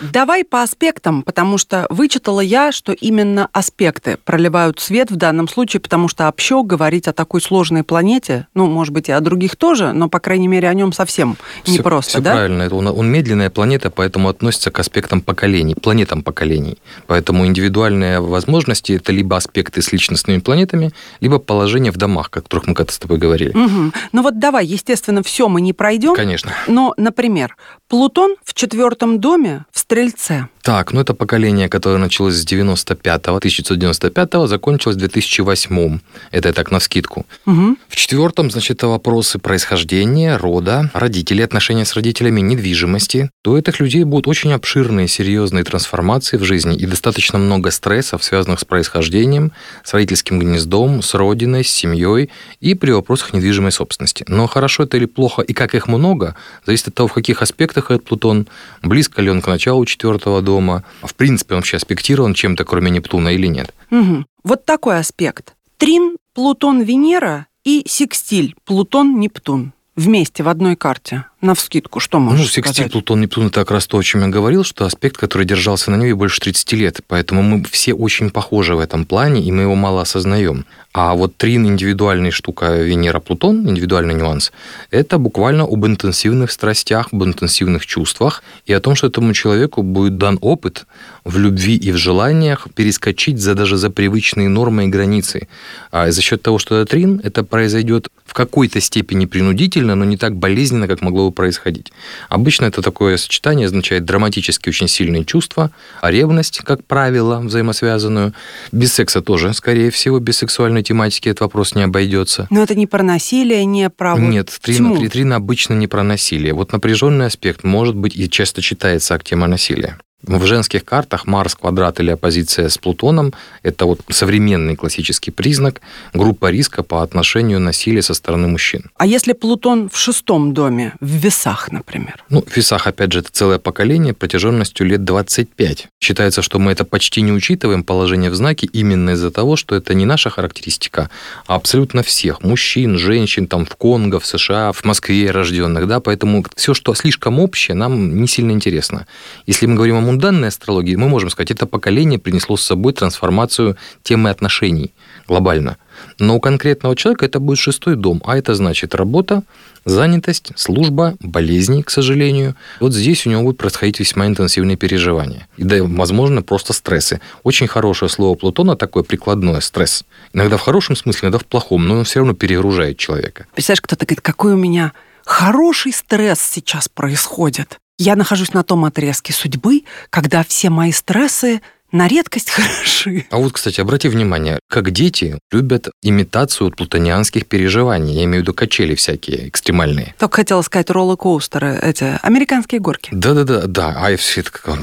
Давай 0.00 0.44
по 0.44 0.62
аспектам, 0.62 1.22
потому 1.22 1.58
что 1.58 1.86
вычитала 1.90 2.40
я, 2.40 2.72
что 2.72 2.92
именно 2.92 3.48
аспекты 3.52 4.18
проливают 4.24 4.80
свет 4.80 5.12
в 5.12 5.16
данном 5.16 5.48
случае, 5.48 5.80
потому 5.80 6.08
что 6.08 6.26
общо 6.26 6.62
говорить 6.64 7.06
о 7.06 7.12
такой 7.12 7.40
сложной 7.40 7.84
планете, 7.84 8.48
ну, 8.54 8.66
может 8.66 8.92
быть, 8.92 9.08
и 9.08 9.12
о 9.12 9.20
других 9.20 9.54
тоже, 9.56 9.92
но, 9.92 10.08
по 10.08 10.18
крайней 10.18 10.48
мере, 10.48 10.68
о 10.68 10.74
нем 10.74 10.92
совсем 10.92 11.36
Всё- 11.62 11.74
непросто, 11.78 12.10
всё 12.10 12.20
да? 12.20 12.32
правильно. 12.32 12.62
Это 12.62 12.74
он, 12.74 12.88
он 12.88 13.08
медленная 13.10 13.50
планета, 13.50 13.90
поэтому 13.90 14.28
относится 14.28 14.70
к 14.72 14.78
аспектам 14.80 15.20
поколений, 15.20 15.76
планетам 15.76 16.22
поколений. 16.22 16.78
Поэтому 17.06 17.46
индивидуальные 17.46 18.20
возможности– 18.20 18.92
это 18.94 19.12
либо 19.12 19.36
аспекты 19.36 19.80
с 19.80 19.92
личностными 19.92 20.40
планетами, 20.40 20.90
либо 21.20 21.38
положение 21.38 21.92
в 21.92 21.96
домах, 21.96 22.26
о 22.26 22.40
которых 22.42 22.66
мы 22.66 22.74
как-то 22.74 22.92
с 22.92 22.98
тобой 22.98 23.18
говорили. 23.18 23.52
Мгм. 23.54 23.92
Ну 24.12 24.22
вот 24.22 24.38
давай, 24.40 24.63
естественно, 24.64 25.22
все 25.22 25.48
мы 25.48 25.60
не 25.60 25.72
пройдем, 25.72 26.14
Конечно. 26.14 26.52
но, 26.66 26.94
например, 26.96 27.56
Плутон 27.88 28.36
в 28.44 28.54
четвертом 28.54 29.20
доме 29.20 29.64
в 29.70 29.78
Стрельце. 29.78 30.48
Так, 30.64 30.94
ну 30.94 31.00
это 31.02 31.12
поколение, 31.12 31.68
которое 31.68 31.98
началось 31.98 32.36
с 32.36 32.46
95-го, 32.46 33.36
1995-го, 33.36 34.46
закончилось 34.46 34.96
в 34.96 34.98
2008 34.98 35.98
Это 36.30 36.48
я 36.48 36.54
так 36.54 36.70
на 36.70 36.78
вскидку. 36.78 37.26
Угу. 37.44 37.76
В 37.86 37.96
четвертом, 37.96 38.50
значит, 38.50 38.78
это 38.78 38.88
вопросы 38.88 39.38
происхождения, 39.38 40.38
рода, 40.38 40.90
родителей, 40.94 41.44
отношения 41.44 41.84
с 41.84 41.92
родителями, 41.92 42.40
недвижимости. 42.40 43.28
То 43.42 43.52
у 43.52 43.58
этих 43.58 43.78
людей 43.78 44.04
будут 44.04 44.26
очень 44.26 44.54
обширные, 44.54 45.06
серьезные 45.06 45.64
трансформации 45.64 46.38
в 46.38 46.44
жизни 46.44 46.74
и 46.74 46.86
достаточно 46.86 47.38
много 47.38 47.70
стрессов, 47.70 48.24
связанных 48.24 48.60
с 48.60 48.64
происхождением, 48.64 49.52
с 49.84 49.92
родительским 49.92 50.38
гнездом, 50.38 51.02
с 51.02 51.12
родиной, 51.12 51.62
с 51.62 51.68
семьей 51.68 52.30
и 52.60 52.74
при 52.74 52.90
вопросах 52.90 53.34
недвижимой 53.34 53.70
собственности. 53.70 54.24
Но 54.28 54.46
хорошо 54.46 54.84
это 54.84 54.96
или 54.96 55.04
плохо, 55.04 55.42
и 55.42 55.52
как 55.52 55.74
их 55.74 55.88
много, 55.88 56.36
зависит 56.64 56.88
от 56.88 56.94
того, 56.94 57.08
в 57.08 57.12
каких 57.12 57.42
аспектах 57.42 57.90
этот 57.90 58.06
Плутон, 58.06 58.46
близко 58.82 59.20
ли 59.20 59.28
он 59.28 59.42
к 59.42 59.46
началу 59.46 59.84
четвертого 59.84 60.40
дома, 60.40 60.53
в 61.02 61.14
принципе, 61.14 61.54
он 61.54 61.60
вообще 61.60 61.76
аспектирован 61.76 62.34
чем-то, 62.34 62.64
кроме 62.64 62.90
Нептуна 62.90 63.28
или 63.34 63.46
нет. 63.46 63.74
Угу. 63.90 64.24
Вот 64.44 64.64
такой 64.64 64.98
аспект. 64.98 65.54
Трин, 65.78 66.16
Плутон, 66.34 66.82
Венера 66.82 67.46
и 67.64 67.84
секстиль, 67.86 68.54
Плутон, 68.64 69.18
Нептун 69.20 69.72
вместе 69.96 70.42
в 70.42 70.48
одной 70.48 70.76
карте? 70.76 71.24
На 71.44 71.54
вскидку, 71.54 72.00
что 72.00 72.20
можешь 72.20 72.40
Ну, 72.40 72.46
секстиль 72.46 72.74
сказать? 72.74 72.92
Плутон, 72.92 73.20
Нептун, 73.20 73.48
это 73.48 73.60
как 73.60 73.72
раз 73.72 73.86
то, 73.86 73.98
о 73.98 74.02
чем 74.02 74.22
я 74.22 74.28
говорил, 74.28 74.64
что 74.64 74.86
аспект, 74.86 75.18
который 75.18 75.44
держался 75.44 75.90
на 75.90 75.96
небе 75.96 76.14
больше 76.14 76.40
30 76.40 76.72
лет, 76.72 77.00
поэтому 77.06 77.42
мы 77.42 77.62
все 77.64 77.92
очень 77.92 78.30
похожи 78.30 78.74
в 78.74 78.78
этом 78.80 79.04
плане, 79.04 79.42
и 79.42 79.52
мы 79.52 79.60
его 79.60 79.74
мало 79.74 80.00
осознаем. 80.00 80.64
А 80.94 81.14
вот 81.14 81.36
трин 81.36 81.66
индивидуальная 81.66 82.30
штука 82.30 82.76
Венера-Плутон, 82.76 83.68
индивидуальный 83.68 84.14
нюанс, 84.14 84.52
это 84.92 85.18
буквально 85.18 85.64
об 85.64 85.84
интенсивных 85.84 86.52
страстях, 86.52 87.08
об 87.12 87.24
интенсивных 87.24 87.84
чувствах 87.84 88.44
и 88.64 88.72
о 88.72 88.80
том, 88.80 88.94
что 88.94 89.08
этому 89.08 89.34
человеку 89.34 89.82
будет 89.82 90.16
дан 90.18 90.38
опыт 90.40 90.86
в 91.24 91.36
любви 91.36 91.74
и 91.74 91.90
в 91.90 91.96
желаниях 91.96 92.68
перескочить 92.76 93.40
за 93.40 93.54
даже 93.54 93.76
за 93.76 93.90
привычные 93.90 94.48
нормы 94.48 94.84
и 94.84 94.88
границы. 94.88 95.48
А 95.90 96.12
за 96.12 96.22
счет 96.22 96.42
того, 96.42 96.60
что 96.60 96.76
это 96.76 96.90
трин, 96.92 97.20
это 97.24 97.42
произойдет 97.42 98.08
в 98.24 98.32
какой-то 98.32 98.80
степени 98.80 99.26
принудительно, 99.26 99.96
но 99.96 100.04
не 100.04 100.16
так 100.16 100.36
болезненно, 100.36 100.86
как 100.86 101.02
могло 101.02 101.30
бы 101.30 101.33
происходить. 101.34 101.92
Обычно 102.30 102.64
это 102.64 102.80
такое 102.80 103.18
сочетание 103.18 103.66
означает 103.66 104.04
драматически 104.06 104.70
очень 104.70 104.88
сильные 104.88 105.24
чувства, 105.26 105.70
а 106.00 106.10
ревность, 106.10 106.60
как 106.64 106.84
правило, 106.84 107.40
взаимосвязанную. 107.40 108.32
Без 108.72 108.94
секса 108.94 109.20
тоже, 109.20 109.52
скорее 109.52 109.90
всего, 109.90 110.18
без 110.20 110.38
сексуальной 110.38 110.82
тематики 110.82 111.28
этот 111.28 111.40
вопрос 111.42 111.74
не 111.74 111.82
обойдется. 111.82 112.46
Но 112.50 112.62
это 112.62 112.74
не 112.74 112.86
про 112.86 113.02
насилие, 113.02 113.64
не 113.66 113.90
про 113.90 114.16
Нет, 114.16 114.56
трин, 114.62 114.76
тьму. 114.78 114.96
три- 114.96 115.08
трин 115.08 115.32
обычно 115.32 115.74
не 115.74 115.86
про 115.86 116.02
насилие. 116.02 116.54
Вот 116.54 116.72
напряженный 116.72 117.26
аспект 117.26 117.64
может 117.64 117.94
быть 117.96 118.16
и 118.16 118.30
часто 118.30 118.62
читается 118.62 119.14
как 119.14 119.24
тема 119.24 119.46
насилия. 119.46 119.98
В 120.26 120.46
женских 120.46 120.84
картах 120.84 121.26
Марс, 121.26 121.54
квадрат 121.54 122.00
или 122.00 122.10
оппозиция 122.10 122.68
с 122.70 122.78
Плутоном– 122.78 123.34
это 123.62 123.84
вот 123.84 124.00
современный 124.08 124.74
классический 124.74 125.30
признак, 125.30 125.82
группа 126.14 126.50
риска 126.50 126.82
по 126.82 127.02
отношению 127.02 127.60
насилия 127.60 128.00
со 128.00 128.14
стороны 128.14 128.48
мужчин. 128.48 128.90
А 128.96 129.06
если 129.06 129.34
Плутон 129.34 129.90
в 129.90 129.98
шестом 129.98 130.54
доме, 130.54 130.94
в 131.00 131.10
весах, 131.10 131.70
например? 131.70 132.24
Ну, 132.30 132.42
в 132.46 132.56
весах, 132.56 132.86
опять 132.86 133.12
же, 133.12 133.18
это 133.18 133.30
целое 133.30 133.58
поколение 133.58 134.14
протяженностью 134.14 134.86
лет 134.86 135.04
25. 135.04 135.88
Считается, 136.00 136.40
что 136.40 136.58
мы 136.58 136.72
это 136.72 136.84
почти 136.84 137.20
не 137.20 137.32
учитываем, 137.32 137.84
положение 137.84 138.30
в 138.30 138.34
знаке, 138.34 138.66
именно 138.72 139.10
из-за 139.10 139.30
того, 139.30 139.56
что 139.56 139.74
это 139.74 139.92
не 139.92 140.06
наша 140.06 140.30
характеристика, 140.30 141.10
а 141.46 141.56
абсолютно 141.56 142.02
всех. 142.02 142.42
Мужчин, 142.42 142.96
женщин, 142.96 143.46
там, 143.46 143.66
в 143.66 143.76
Конго, 143.76 144.20
в 144.20 144.26
США, 144.26 144.72
в 144.72 144.84
Москве 144.84 145.30
рожденных, 145.30 145.86
да, 145.86 146.00
поэтому 146.00 146.44
все, 146.56 146.72
что 146.72 146.94
слишком 146.94 147.40
общее, 147.40 147.74
нам 147.74 148.16
не 148.22 148.26
сильно 148.26 148.52
интересно. 148.52 149.06
Если 149.46 149.66
мы 149.66 149.74
говорим 149.74 149.96
о 149.96 150.13
мунданной 150.14 150.48
астрологии, 150.48 150.94
мы 150.94 151.08
можем 151.08 151.30
сказать, 151.30 151.50
это 151.50 151.66
поколение 151.66 152.18
принесло 152.18 152.56
с 152.56 152.62
собой 152.62 152.92
трансформацию 152.92 153.76
темы 154.02 154.30
отношений 154.30 154.94
глобально. 155.26 155.76
Но 156.18 156.36
у 156.36 156.40
конкретного 156.40 156.96
человека 156.96 157.26
это 157.26 157.40
будет 157.40 157.58
шестой 157.58 157.96
дом, 157.96 158.22
а 158.24 158.36
это 158.36 158.54
значит 158.54 158.94
работа, 158.94 159.42
занятость, 159.84 160.52
служба, 160.56 161.16
болезни, 161.20 161.82
к 161.82 161.90
сожалению. 161.90 162.54
Вот 162.80 162.92
здесь 162.92 163.26
у 163.26 163.30
него 163.30 163.42
будут 163.42 163.58
происходить 163.58 164.00
весьма 164.00 164.26
интенсивные 164.26 164.76
переживания. 164.76 165.48
И 165.56 165.64
да, 165.64 165.76
возможно, 165.80 166.42
просто 166.42 166.72
стрессы. 166.72 167.20
Очень 167.42 167.66
хорошее 167.66 168.08
слово 168.08 168.36
Плутона 168.36 168.76
такое 168.76 169.02
прикладное 169.02 169.60
стресс. 169.60 170.04
Иногда 170.32 170.56
в 170.56 170.60
хорошем 170.60 170.96
смысле, 170.96 171.28
иногда 171.28 171.38
в 171.38 171.46
плохом, 171.46 171.86
но 171.86 171.98
он 171.98 172.04
все 172.04 172.20
равно 172.20 172.34
перегружает 172.34 172.98
человека. 172.98 173.46
Представляешь, 173.54 173.80
кто-то 173.80 174.06
говорит, 174.06 174.20
какой 174.20 174.54
у 174.54 174.56
меня 174.56 174.92
хороший 175.24 175.92
стресс 175.92 176.40
сейчас 176.40 176.88
происходит. 176.88 177.78
Я 177.98 178.16
нахожусь 178.16 178.52
на 178.52 178.64
том 178.64 178.84
отрезке 178.84 179.32
судьбы, 179.32 179.84
когда 180.10 180.42
все 180.42 180.68
мои 180.68 180.90
стрессы 180.90 181.62
на 181.94 182.08
редкость 182.08 182.50
хороши. 182.50 183.24
А 183.30 183.38
вот, 183.38 183.52
кстати, 183.52 183.80
обрати 183.80 184.08
внимание, 184.08 184.58
как 184.68 184.90
дети 184.90 185.38
любят 185.52 185.88
имитацию 186.02 186.72
плутонианских 186.72 187.46
переживаний. 187.46 188.14
Я 188.14 188.24
имею 188.24 188.42
в 188.42 188.42
виду 188.42 188.52
качели 188.52 188.96
всякие 188.96 189.48
экстремальные. 189.48 190.14
Только 190.18 190.36
хотела 190.36 190.60
сказать 190.62 190.90
роллер-коустеры, 190.90 191.78
эти 191.80 192.18
американские 192.22 192.80
горки. 192.80 193.10
Да-да-да, 193.12 193.62
да. 193.66 193.94
А 193.96 194.16
все 194.16 194.42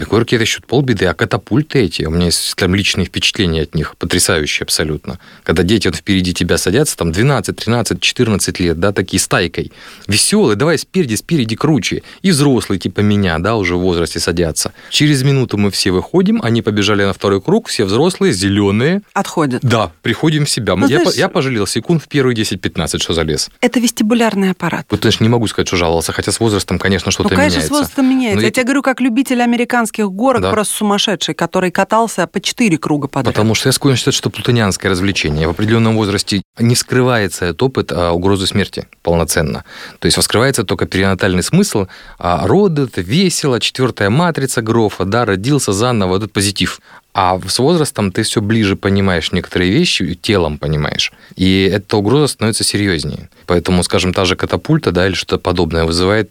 горки 0.09 0.35
это 0.35 0.43
еще 0.43 0.61
полбеды, 0.61 1.05
а 1.05 1.13
катапульты 1.13 1.79
эти, 1.79 2.03
у 2.03 2.11
меня 2.11 2.27
есть 2.27 2.55
там 2.55 2.73
личные 2.73 3.05
впечатления 3.05 3.63
от 3.63 3.75
них, 3.75 3.97
потрясающие 3.97 4.63
абсолютно. 4.63 5.19
Когда 5.43 5.63
дети 5.63 5.87
вот 5.87 5.97
впереди 5.97 6.33
тебя 6.33 6.57
садятся, 6.57 6.95
там 6.95 7.11
12, 7.11 7.55
13, 7.57 7.99
14 7.99 8.59
лет, 8.61 8.79
да, 8.79 8.93
такие 8.93 9.19
стайкой, 9.19 9.73
веселые, 10.07 10.55
давай 10.55 10.77
спереди, 10.77 11.15
спереди 11.15 11.57
круче. 11.57 12.03
И 12.21 12.31
взрослые 12.31 12.79
типа 12.79 13.01
меня, 13.01 13.37
да, 13.39 13.57
уже 13.57 13.75
в 13.75 13.79
возрасте 13.79 14.21
садятся. 14.21 14.71
Через 14.89 15.23
минуту 15.23 15.57
мы 15.57 15.71
все 15.71 15.91
выходим, 15.91 16.39
они 16.41 16.61
побежали 16.61 17.00
на 17.07 17.13
второй 17.13 17.41
круг, 17.41 17.67
все 17.67 17.85
взрослые, 17.85 18.33
зеленые. 18.33 19.01
Отходят. 19.13 19.61
Да, 19.63 19.91
приходим 20.01 20.45
в 20.45 20.49
себя. 20.49 20.75
Ну, 20.75 20.87
я, 20.87 21.01
знаешь- 21.01 21.15
я 21.17 21.29
пожалел 21.29 21.67
секунд 21.67 22.03
в 22.03 22.07
первые 22.07 22.35
10-15, 22.35 23.01
что 23.01 23.13
залез. 23.13 23.49
Это 23.61 23.79
вестибулярный 23.79 24.51
аппарат. 24.51 24.85
Вот, 24.89 25.01
конечно, 25.01 25.23
не 25.23 25.29
могу 25.29 25.47
сказать, 25.47 25.67
что 25.67 25.77
жаловался, 25.77 26.11
хотя 26.13 26.31
с 26.31 26.39
возрастом, 26.39 26.79
конечно, 26.79 27.07
Ну, 27.07 27.11
что-то 27.11 27.29
конечно, 27.29 27.55
меняется. 27.57 27.67
с 27.67 27.71
возрастом 27.71 28.09
меняется. 28.09 28.35
Но 28.35 28.41
я 28.41 28.47
я- 28.47 28.51
тебе 28.51 28.63
говорю, 28.63 28.81
как 28.81 29.01
любитель 29.01 29.41
американских 29.41 30.09
горок, 30.11 30.41
Да. 30.41 30.51
просто 30.51 30.75
сумасшедший, 30.75 31.35
который 31.35 31.71
катался 31.71 32.27
по 32.27 32.39
четыре 32.41 32.77
круга 32.77 33.07
подряд. 33.07 33.33
Потому 33.33 33.55
что 33.55 33.69
я 33.69 33.73
склонен 33.73 33.97
считать, 33.97 34.13
что 34.13 34.29
плутонианское 34.29 34.91
развлечение. 34.91 35.47
В 35.47 35.51
определенном 35.51 35.95
возрасте 35.95 36.41
не 36.59 36.75
вскрывается 36.75 37.45
этот 37.45 37.61
опыт 37.63 37.91
а, 37.91 38.11
угрозы 38.11 38.47
смерти 38.47 38.87
полноценно. 39.03 39.63
То 39.99 40.05
есть 40.05 40.17
вскрывается 40.17 40.63
только 40.63 40.85
перинатальный 40.85 41.43
смысл, 41.43 41.87
а 42.17 42.45
роды, 42.47 42.83
это 42.83 43.01
весело, 43.01 43.59
четвертая 43.59 44.09
матрица 44.09 44.61
Грофа, 44.61 45.05
да, 45.05 45.25
родился 45.25 45.73
заново, 45.73 46.17
этот 46.17 46.31
позитив. 46.33 46.79
А 47.13 47.39
с 47.45 47.59
возрастом 47.59 48.11
ты 48.11 48.23
все 48.23 48.41
ближе 48.41 48.75
понимаешь 48.75 49.31
некоторые 49.31 49.71
вещи, 49.71 50.15
телом 50.15 50.57
понимаешь. 50.57 51.11
И 51.35 51.69
эта 51.71 51.97
угроза 51.97 52.27
становится 52.27 52.63
серьезнее. 52.63 53.29
Поэтому, 53.47 53.83
скажем, 53.83 54.13
та 54.13 54.23
же 54.23 54.35
катапульта, 54.35 54.91
да, 54.91 55.07
или 55.07 55.13
что-то 55.13 55.37
подобное 55.37 55.83
вызывает 55.83 56.29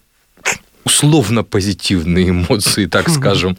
условно 0.85 1.45
позитивные 1.45 2.31
эмоции, 2.31 2.87
так 2.87 3.09
скажем. 3.11 3.57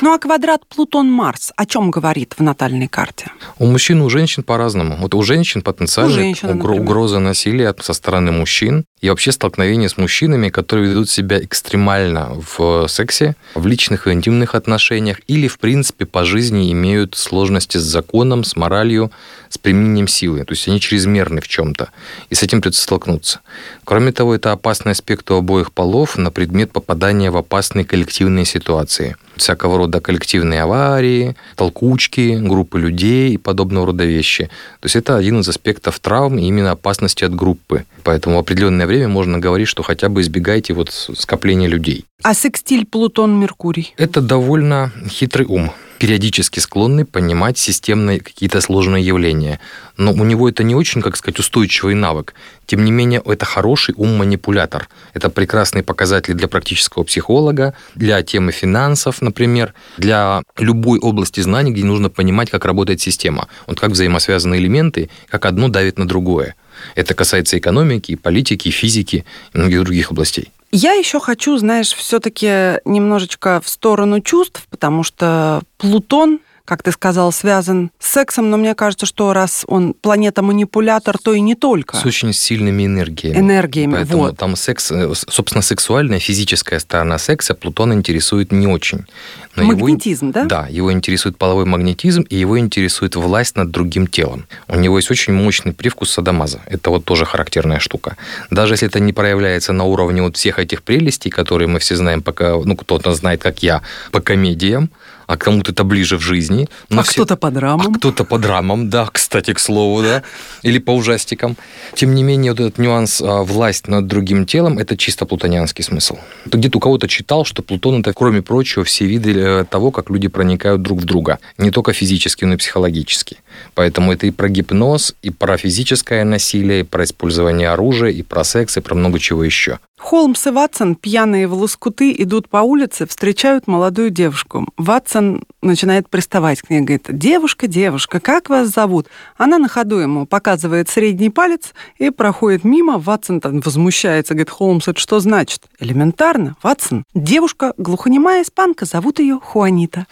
Ну 0.00 0.12
а 0.14 0.18
квадрат 0.18 0.62
Плутон-Марс 0.68 1.52
о 1.56 1.66
чем 1.66 1.90
говорит 1.90 2.34
в 2.36 2.42
натальной 2.42 2.88
карте? 2.88 3.30
У 3.58 3.66
мужчин 3.66 4.00
и 4.00 4.02
у 4.04 4.10
женщин 4.10 4.42
по-разному. 4.42 4.96
Вот 4.96 5.14
у 5.14 5.22
женщин 5.22 5.62
потенциально 5.62 6.10
У 6.12 6.14
женщин, 6.14 6.48
угро- 6.48 6.54
например. 6.54 6.80
угроза 6.82 7.18
насилия 7.18 7.74
со 7.80 7.92
стороны 7.92 8.32
мужчин 8.32 8.84
и 9.00 9.08
вообще 9.08 9.32
столкновение 9.32 9.88
с 9.88 9.96
мужчинами, 9.96 10.48
которые 10.48 10.90
ведут 10.90 11.08
себя 11.10 11.38
экстремально 11.42 12.30
в 12.56 12.86
сексе, 12.88 13.36
в 13.54 13.66
личных 13.66 14.06
и 14.06 14.12
интимных 14.12 14.54
отношениях 14.54 15.20
или, 15.26 15.48
в 15.48 15.58
принципе, 15.58 16.06
по 16.06 16.24
жизни 16.24 16.72
имеют 16.72 17.14
сложности 17.16 17.78
с 17.78 17.82
законом, 17.82 18.44
с 18.44 18.56
моралью, 18.56 19.10
с 19.48 19.58
применением 19.58 20.08
силы. 20.08 20.44
То 20.44 20.52
есть 20.52 20.66
они 20.68 20.80
чрезмерны 20.80 21.40
в 21.40 21.48
чем-то. 21.48 21.88
И 22.30 22.34
с 22.34 22.42
этим 22.42 22.60
придется 22.60 22.82
столкнуться. 22.82 23.40
Кроме 23.84 24.12
того, 24.12 24.34
это 24.34 24.52
опасный 24.52 24.92
аспект 24.92 25.30
у 25.30 25.36
обоих 25.36 25.72
полов 25.72 26.16
на 26.26 26.32
предмет 26.32 26.72
попадания 26.72 27.30
в 27.30 27.36
опасные 27.36 27.84
коллективные 27.84 28.44
ситуации. 28.44 29.16
Всякого 29.36 29.78
рода 29.78 30.00
коллективные 30.00 30.62
аварии, 30.62 31.36
толкучки, 31.54 32.38
группы 32.40 32.80
людей 32.80 33.34
и 33.34 33.38
подобного 33.38 33.86
рода 33.86 34.04
вещи. 34.04 34.44
То 34.80 34.86
есть 34.86 34.96
это 34.96 35.16
один 35.16 35.40
из 35.40 35.48
аспектов 35.48 36.00
травм 36.00 36.38
и 36.38 36.46
именно 36.48 36.72
опасности 36.72 37.22
от 37.24 37.34
группы. 37.34 37.84
Поэтому 38.02 38.36
в 38.36 38.38
определенное 38.40 38.86
время 38.86 39.08
можно 39.08 39.38
говорить, 39.38 39.68
что 39.68 39.84
хотя 39.84 40.08
бы 40.08 40.20
избегайте 40.20 40.74
вот 40.74 40.90
скопления 40.92 41.68
людей. 41.68 42.04
А 42.24 42.34
секстиль 42.34 42.84
Плутон-Меркурий? 42.84 43.94
Это 43.96 44.20
довольно 44.20 44.90
хитрый 45.08 45.46
ум, 45.46 45.70
периодически 45.98 46.60
склонный 46.60 47.04
понимать 47.04 47.58
системные 47.58 48.20
какие-то 48.20 48.60
сложные 48.60 49.04
явления. 49.04 49.60
Но 49.96 50.12
у 50.12 50.24
него 50.24 50.48
это 50.48 50.62
не 50.62 50.74
очень, 50.74 51.00
как 51.00 51.16
сказать, 51.16 51.38
устойчивый 51.38 51.94
навык. 51.94 52.34
Тем 52.66 52.84
не 52.84 52.90
менее, 52.92 53.22
это 53.24 53.44
хороший 53.44 53.94
ум-манипулятор. 53.96 54.88
Это 55.14 55.30
прекрасный 55.30 55.82
показатель 55.82 56.34
для 56.34 56.48
практического 56.48 57.04
психолога, 57.04 57.74
для 57.94 58.22
темы 58.22 58.52
финансов, 58.52 59.22
например, 59.22 59.72
для 59.96 60.42
любой 60.58 60.98
области 60.98 61.40
знаний, 61.40 61.72
где 61.72 61.84
нужно 61.84 62.10
понимать, 62.10 62.50
как 62.50 62.64
работает 62.64 63.00
система. 63.00 63.48
Вот 63.66 63.80
как 63.80 63.90
взаимосвязаны 63.90 64.56
элементы, 64.56 65.08
как 65.28 65.46
одно 65.46 65.68
давит 65.68 65.98
на 65.98 66.06
другое. 66.06 66.54
Это 66.94 67.14
касается 67.14 67.56
экономики, 67.56 68.16
политики, 68.16 68.68
физики 68.70 69.24
и 69.54 69.58
многих 69.58 69.84
других 69.84 70.10
областей. 70.10 70.50
Я 70.72 70.92
еще 70.92 71.20
хочу, 71.20 71.56
знаешь, 71.58 71.92
все-таки 71.92 72.80
немножечко 72.84 73.60
в 73.62 73.68
сторону 73.68 74.20
чувств, 74.20 74.66
потому 74.70 75.02
что 75.02 75.62
Плутон 75.78 76.40
как 76.66 76.82
ты 76.82 76.92
сказал, 76.92 77.32
связан 77.32 77.90
с 77.98 78.10
сексом, 78.10 78.50
но 78.50 78.56
мне 78.56 78.74
кажется, 78.74 79.06
что 79.06 79.32
раз 79.32 79.64
он 79.68 79.94
планета-манипулятор, 79.94 81.16
то 81.18 81.32
и 81.32 81.40
не 81.40 81.54
только. 81.54 81.96
С 81.96 82.04
очень 82.04 82.32
сильными 82.32 82.84
энергиями. 82.84 83.38
Энергиями, 83.38 83.94
Поэтому 83.94 84.24
вот. 84.24 84.36
там 84.36 84.56
секс, 84.56 84.90
э, 84.90 85.12
собственно, 85.14 85.62
сексуальная, 85.62 86.18
физическая 86.18 86.80
сторона 86.80 87.18
секса 87.18 87.54
Плутон 87.54 87.94
интересует 87.94 88.52
не 88.52 88.66
очень. 88.66 89.06
Но 89.54 89.64
Магнетизм, 89.64 90.26
его, 90.26 90.32
да? 90.34 90.44
Да, 90.44 90.66
его 90.66 90.92
интересует 90.92 91.38
половой 91.38 91.64
магнетизм, 91.64 92.22
и 92.22 92.36
его 92.36 92.58
интересует 92.58 93.16
власть 93.16 93.56
над 93.56 93.70
другим 93.70 94.06
телом. 94.06 94.46
У 94.68 94.76
него 94.76 94.98
есть 94.98 95.10
очень 95.10 95.32
мощный 95.32 95.72
привкус 95.72 96.10
садомаза. 96.10 96.60
Это 96.66 96.90
вот 96.90 97.04
тоже 97.04 97.24
характерная 97.24 97.78
штука. 97.78 98.16
Даже 98.50 98.74
если 98.74 98.88
это 98.88 99.00
не 99.00 99.12
проявляется 99.12 99.72
на 99.72 99.84
уровне 99.84 100.20
вот 100.22 100.36
всех 100.36 100.58
этих 100.58 100.82
прелестей, 100.82 101.30
которые 101.30 101.68
мы 101.68 101.78
все 101.78 101.96
знаем, 101.96 102.22
пока, 102.22 102.56
ну, 102.62 102.76
кто-то 102.76 103.14
знает, 103.14 103.40
как 103.40 103.62
я, 103.62 103.82
по 104.12 104.20
комедиям, 104.20 104.90
а 105.26 105.36
кому-то 105.36 105.72
это 105.72 105.84
ближе 105.84 106.16
в 106.18 106.20
жизни. 106.20 106.68
Но 106.88 107.00
а 107.00 107.02
все... 107.02 107.12
кто-то 107.12 107.36
по 107.36 107.50
драмам. 107.50 107.94
А 107.94 107.98
кто-то 107.98 108.24
по 108.24 108.38
драмам, 108.38 108.90
да, 108.90 109.06
кстати, 109.12 109.52
к 109.52 109.58
слову, 109.58 110.02
да, 110.02 110.22
или 110.62 110.78
по 110.78 110.92
ужастикам. 110.92 111.56
Тем 111.94 112.14
не 112.14 112.22
менее, 112.22 112.52
вот 112.52 112.60
этот 112.60 112.78
нюанс 112.78 113.20
а, 113.20 113.42
власть 113.42 113.88
над 113.88 114.06
другим 114.06 114.46
телом, 114.46 114.78
это 114.78 114.96
чисто 114.96 115.26
плутонианский 115.26 115.84
смысл. 115.84 116.18
Где-то 116.46 116.78
у 116.78 116.80
кого-то 116.80 117.08
читал, 117.08 117.44
что 117.44 117.62
Плутон 117.62 118.00
это, 118.00 118.12
кроме 118.12 118.42
прочего, 118.42 118.84
все 118.84 119.06
виды 119.06 119.34
э, 119.34 119.64
того, 119.64 119.90
как 119.90 120.10
люди 120.10 120.28
проникают 120.28 120.82
друг 120.82 121.00
в 121.00 121.04
друга. 121.04 121.38
Не 121.58 121.70
только 121.70 121.92
физически, 121.92 122.44
но 122.44 122.54
и 122.54 122.56
психологически. 122.56 123.38
Поэтому 123.74 124.12
это 124.12 124.26
и 124.26 124.30
про 124.30 124.48
гипноз, 124.48 125.14
и 125.22 125.30
про 125.30 125.56
физическое 125.56 126.24
насилие, 126.24 126.80
и 126.80 126.84
про 126.84 127.04
использование 127.04 127.70
оружия, 127.70 128.10
и 128.10 128.22
про 128.22 128.44
секс, 128.44 128.76
и 128.76 128.80
про 128.80 128.94
много 128.94 129.18
чего 129.18 129.44
еще. 129.44 129.78
Холмс 129.98 130.46
и 130.46 130.50
Ватсон, 130.50 130.94
пьяные 130.94 131.48
в 131.48 131.54
лоскуты, 131.54 132.14
идут 132.18 132.48
по 132.48 132.58
улице, 132.58 133.06
встречают 133.06 133.66
молодую 133.66 134.10
девушку. 134.10 134.68
Ватсон 134.76 135.44
начинает 135.62 136.10
приставать 136.10 136.60
к 136.60 136.70
ней, 136.70 136.80
говорит, 136.80 137.06
девушка, 137.08 137.66
девушка, 137.66 138.20
как 138.20 138.50
вас 138.50 138.68
зовут? 138.68 139.08
Она 139.36 139.58
на 139.58 139.68
ходу 139.68 139.96
ему 139.96 140.26
показывает 140.26 140.90
средний 140.90 141.30
палец 141.30 141.72
и 141.96 142.10
проходит 142.10 142.62
мимо. 142.62 142.98
Ватсон 142.98 143.40
там 143.40 143.60
возмущается, 143.60 144.34
говорит, 144.34 144.50
Холмс, 144.50 144.86
это 144.86 145.00
что 145.00 145.18
значит? 145.18 145.62
Элементарно, 145.80 146.56
Ватсон. 146.62 147.04
Девушка, 147.14 147.72
глухонемая 147.78 148.42
испанка, 148.42 148.84
зовут 148.84 149.18
ее 149.18 149.40
Хуанита. 149.42 150.06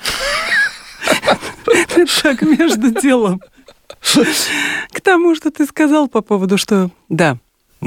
Так, 2.23 2.43
между 2.43 2.91
делом. 2.91 3.41
К 4.93 5.01
тому, 5.01 5.35
что 5.35 5.51
ты 5.51 5.67
сказал 5.67 6.09
по 6.09 6.23
поводу, 6.23 6.57
что 6.59 6.91
да, 7.09 7.39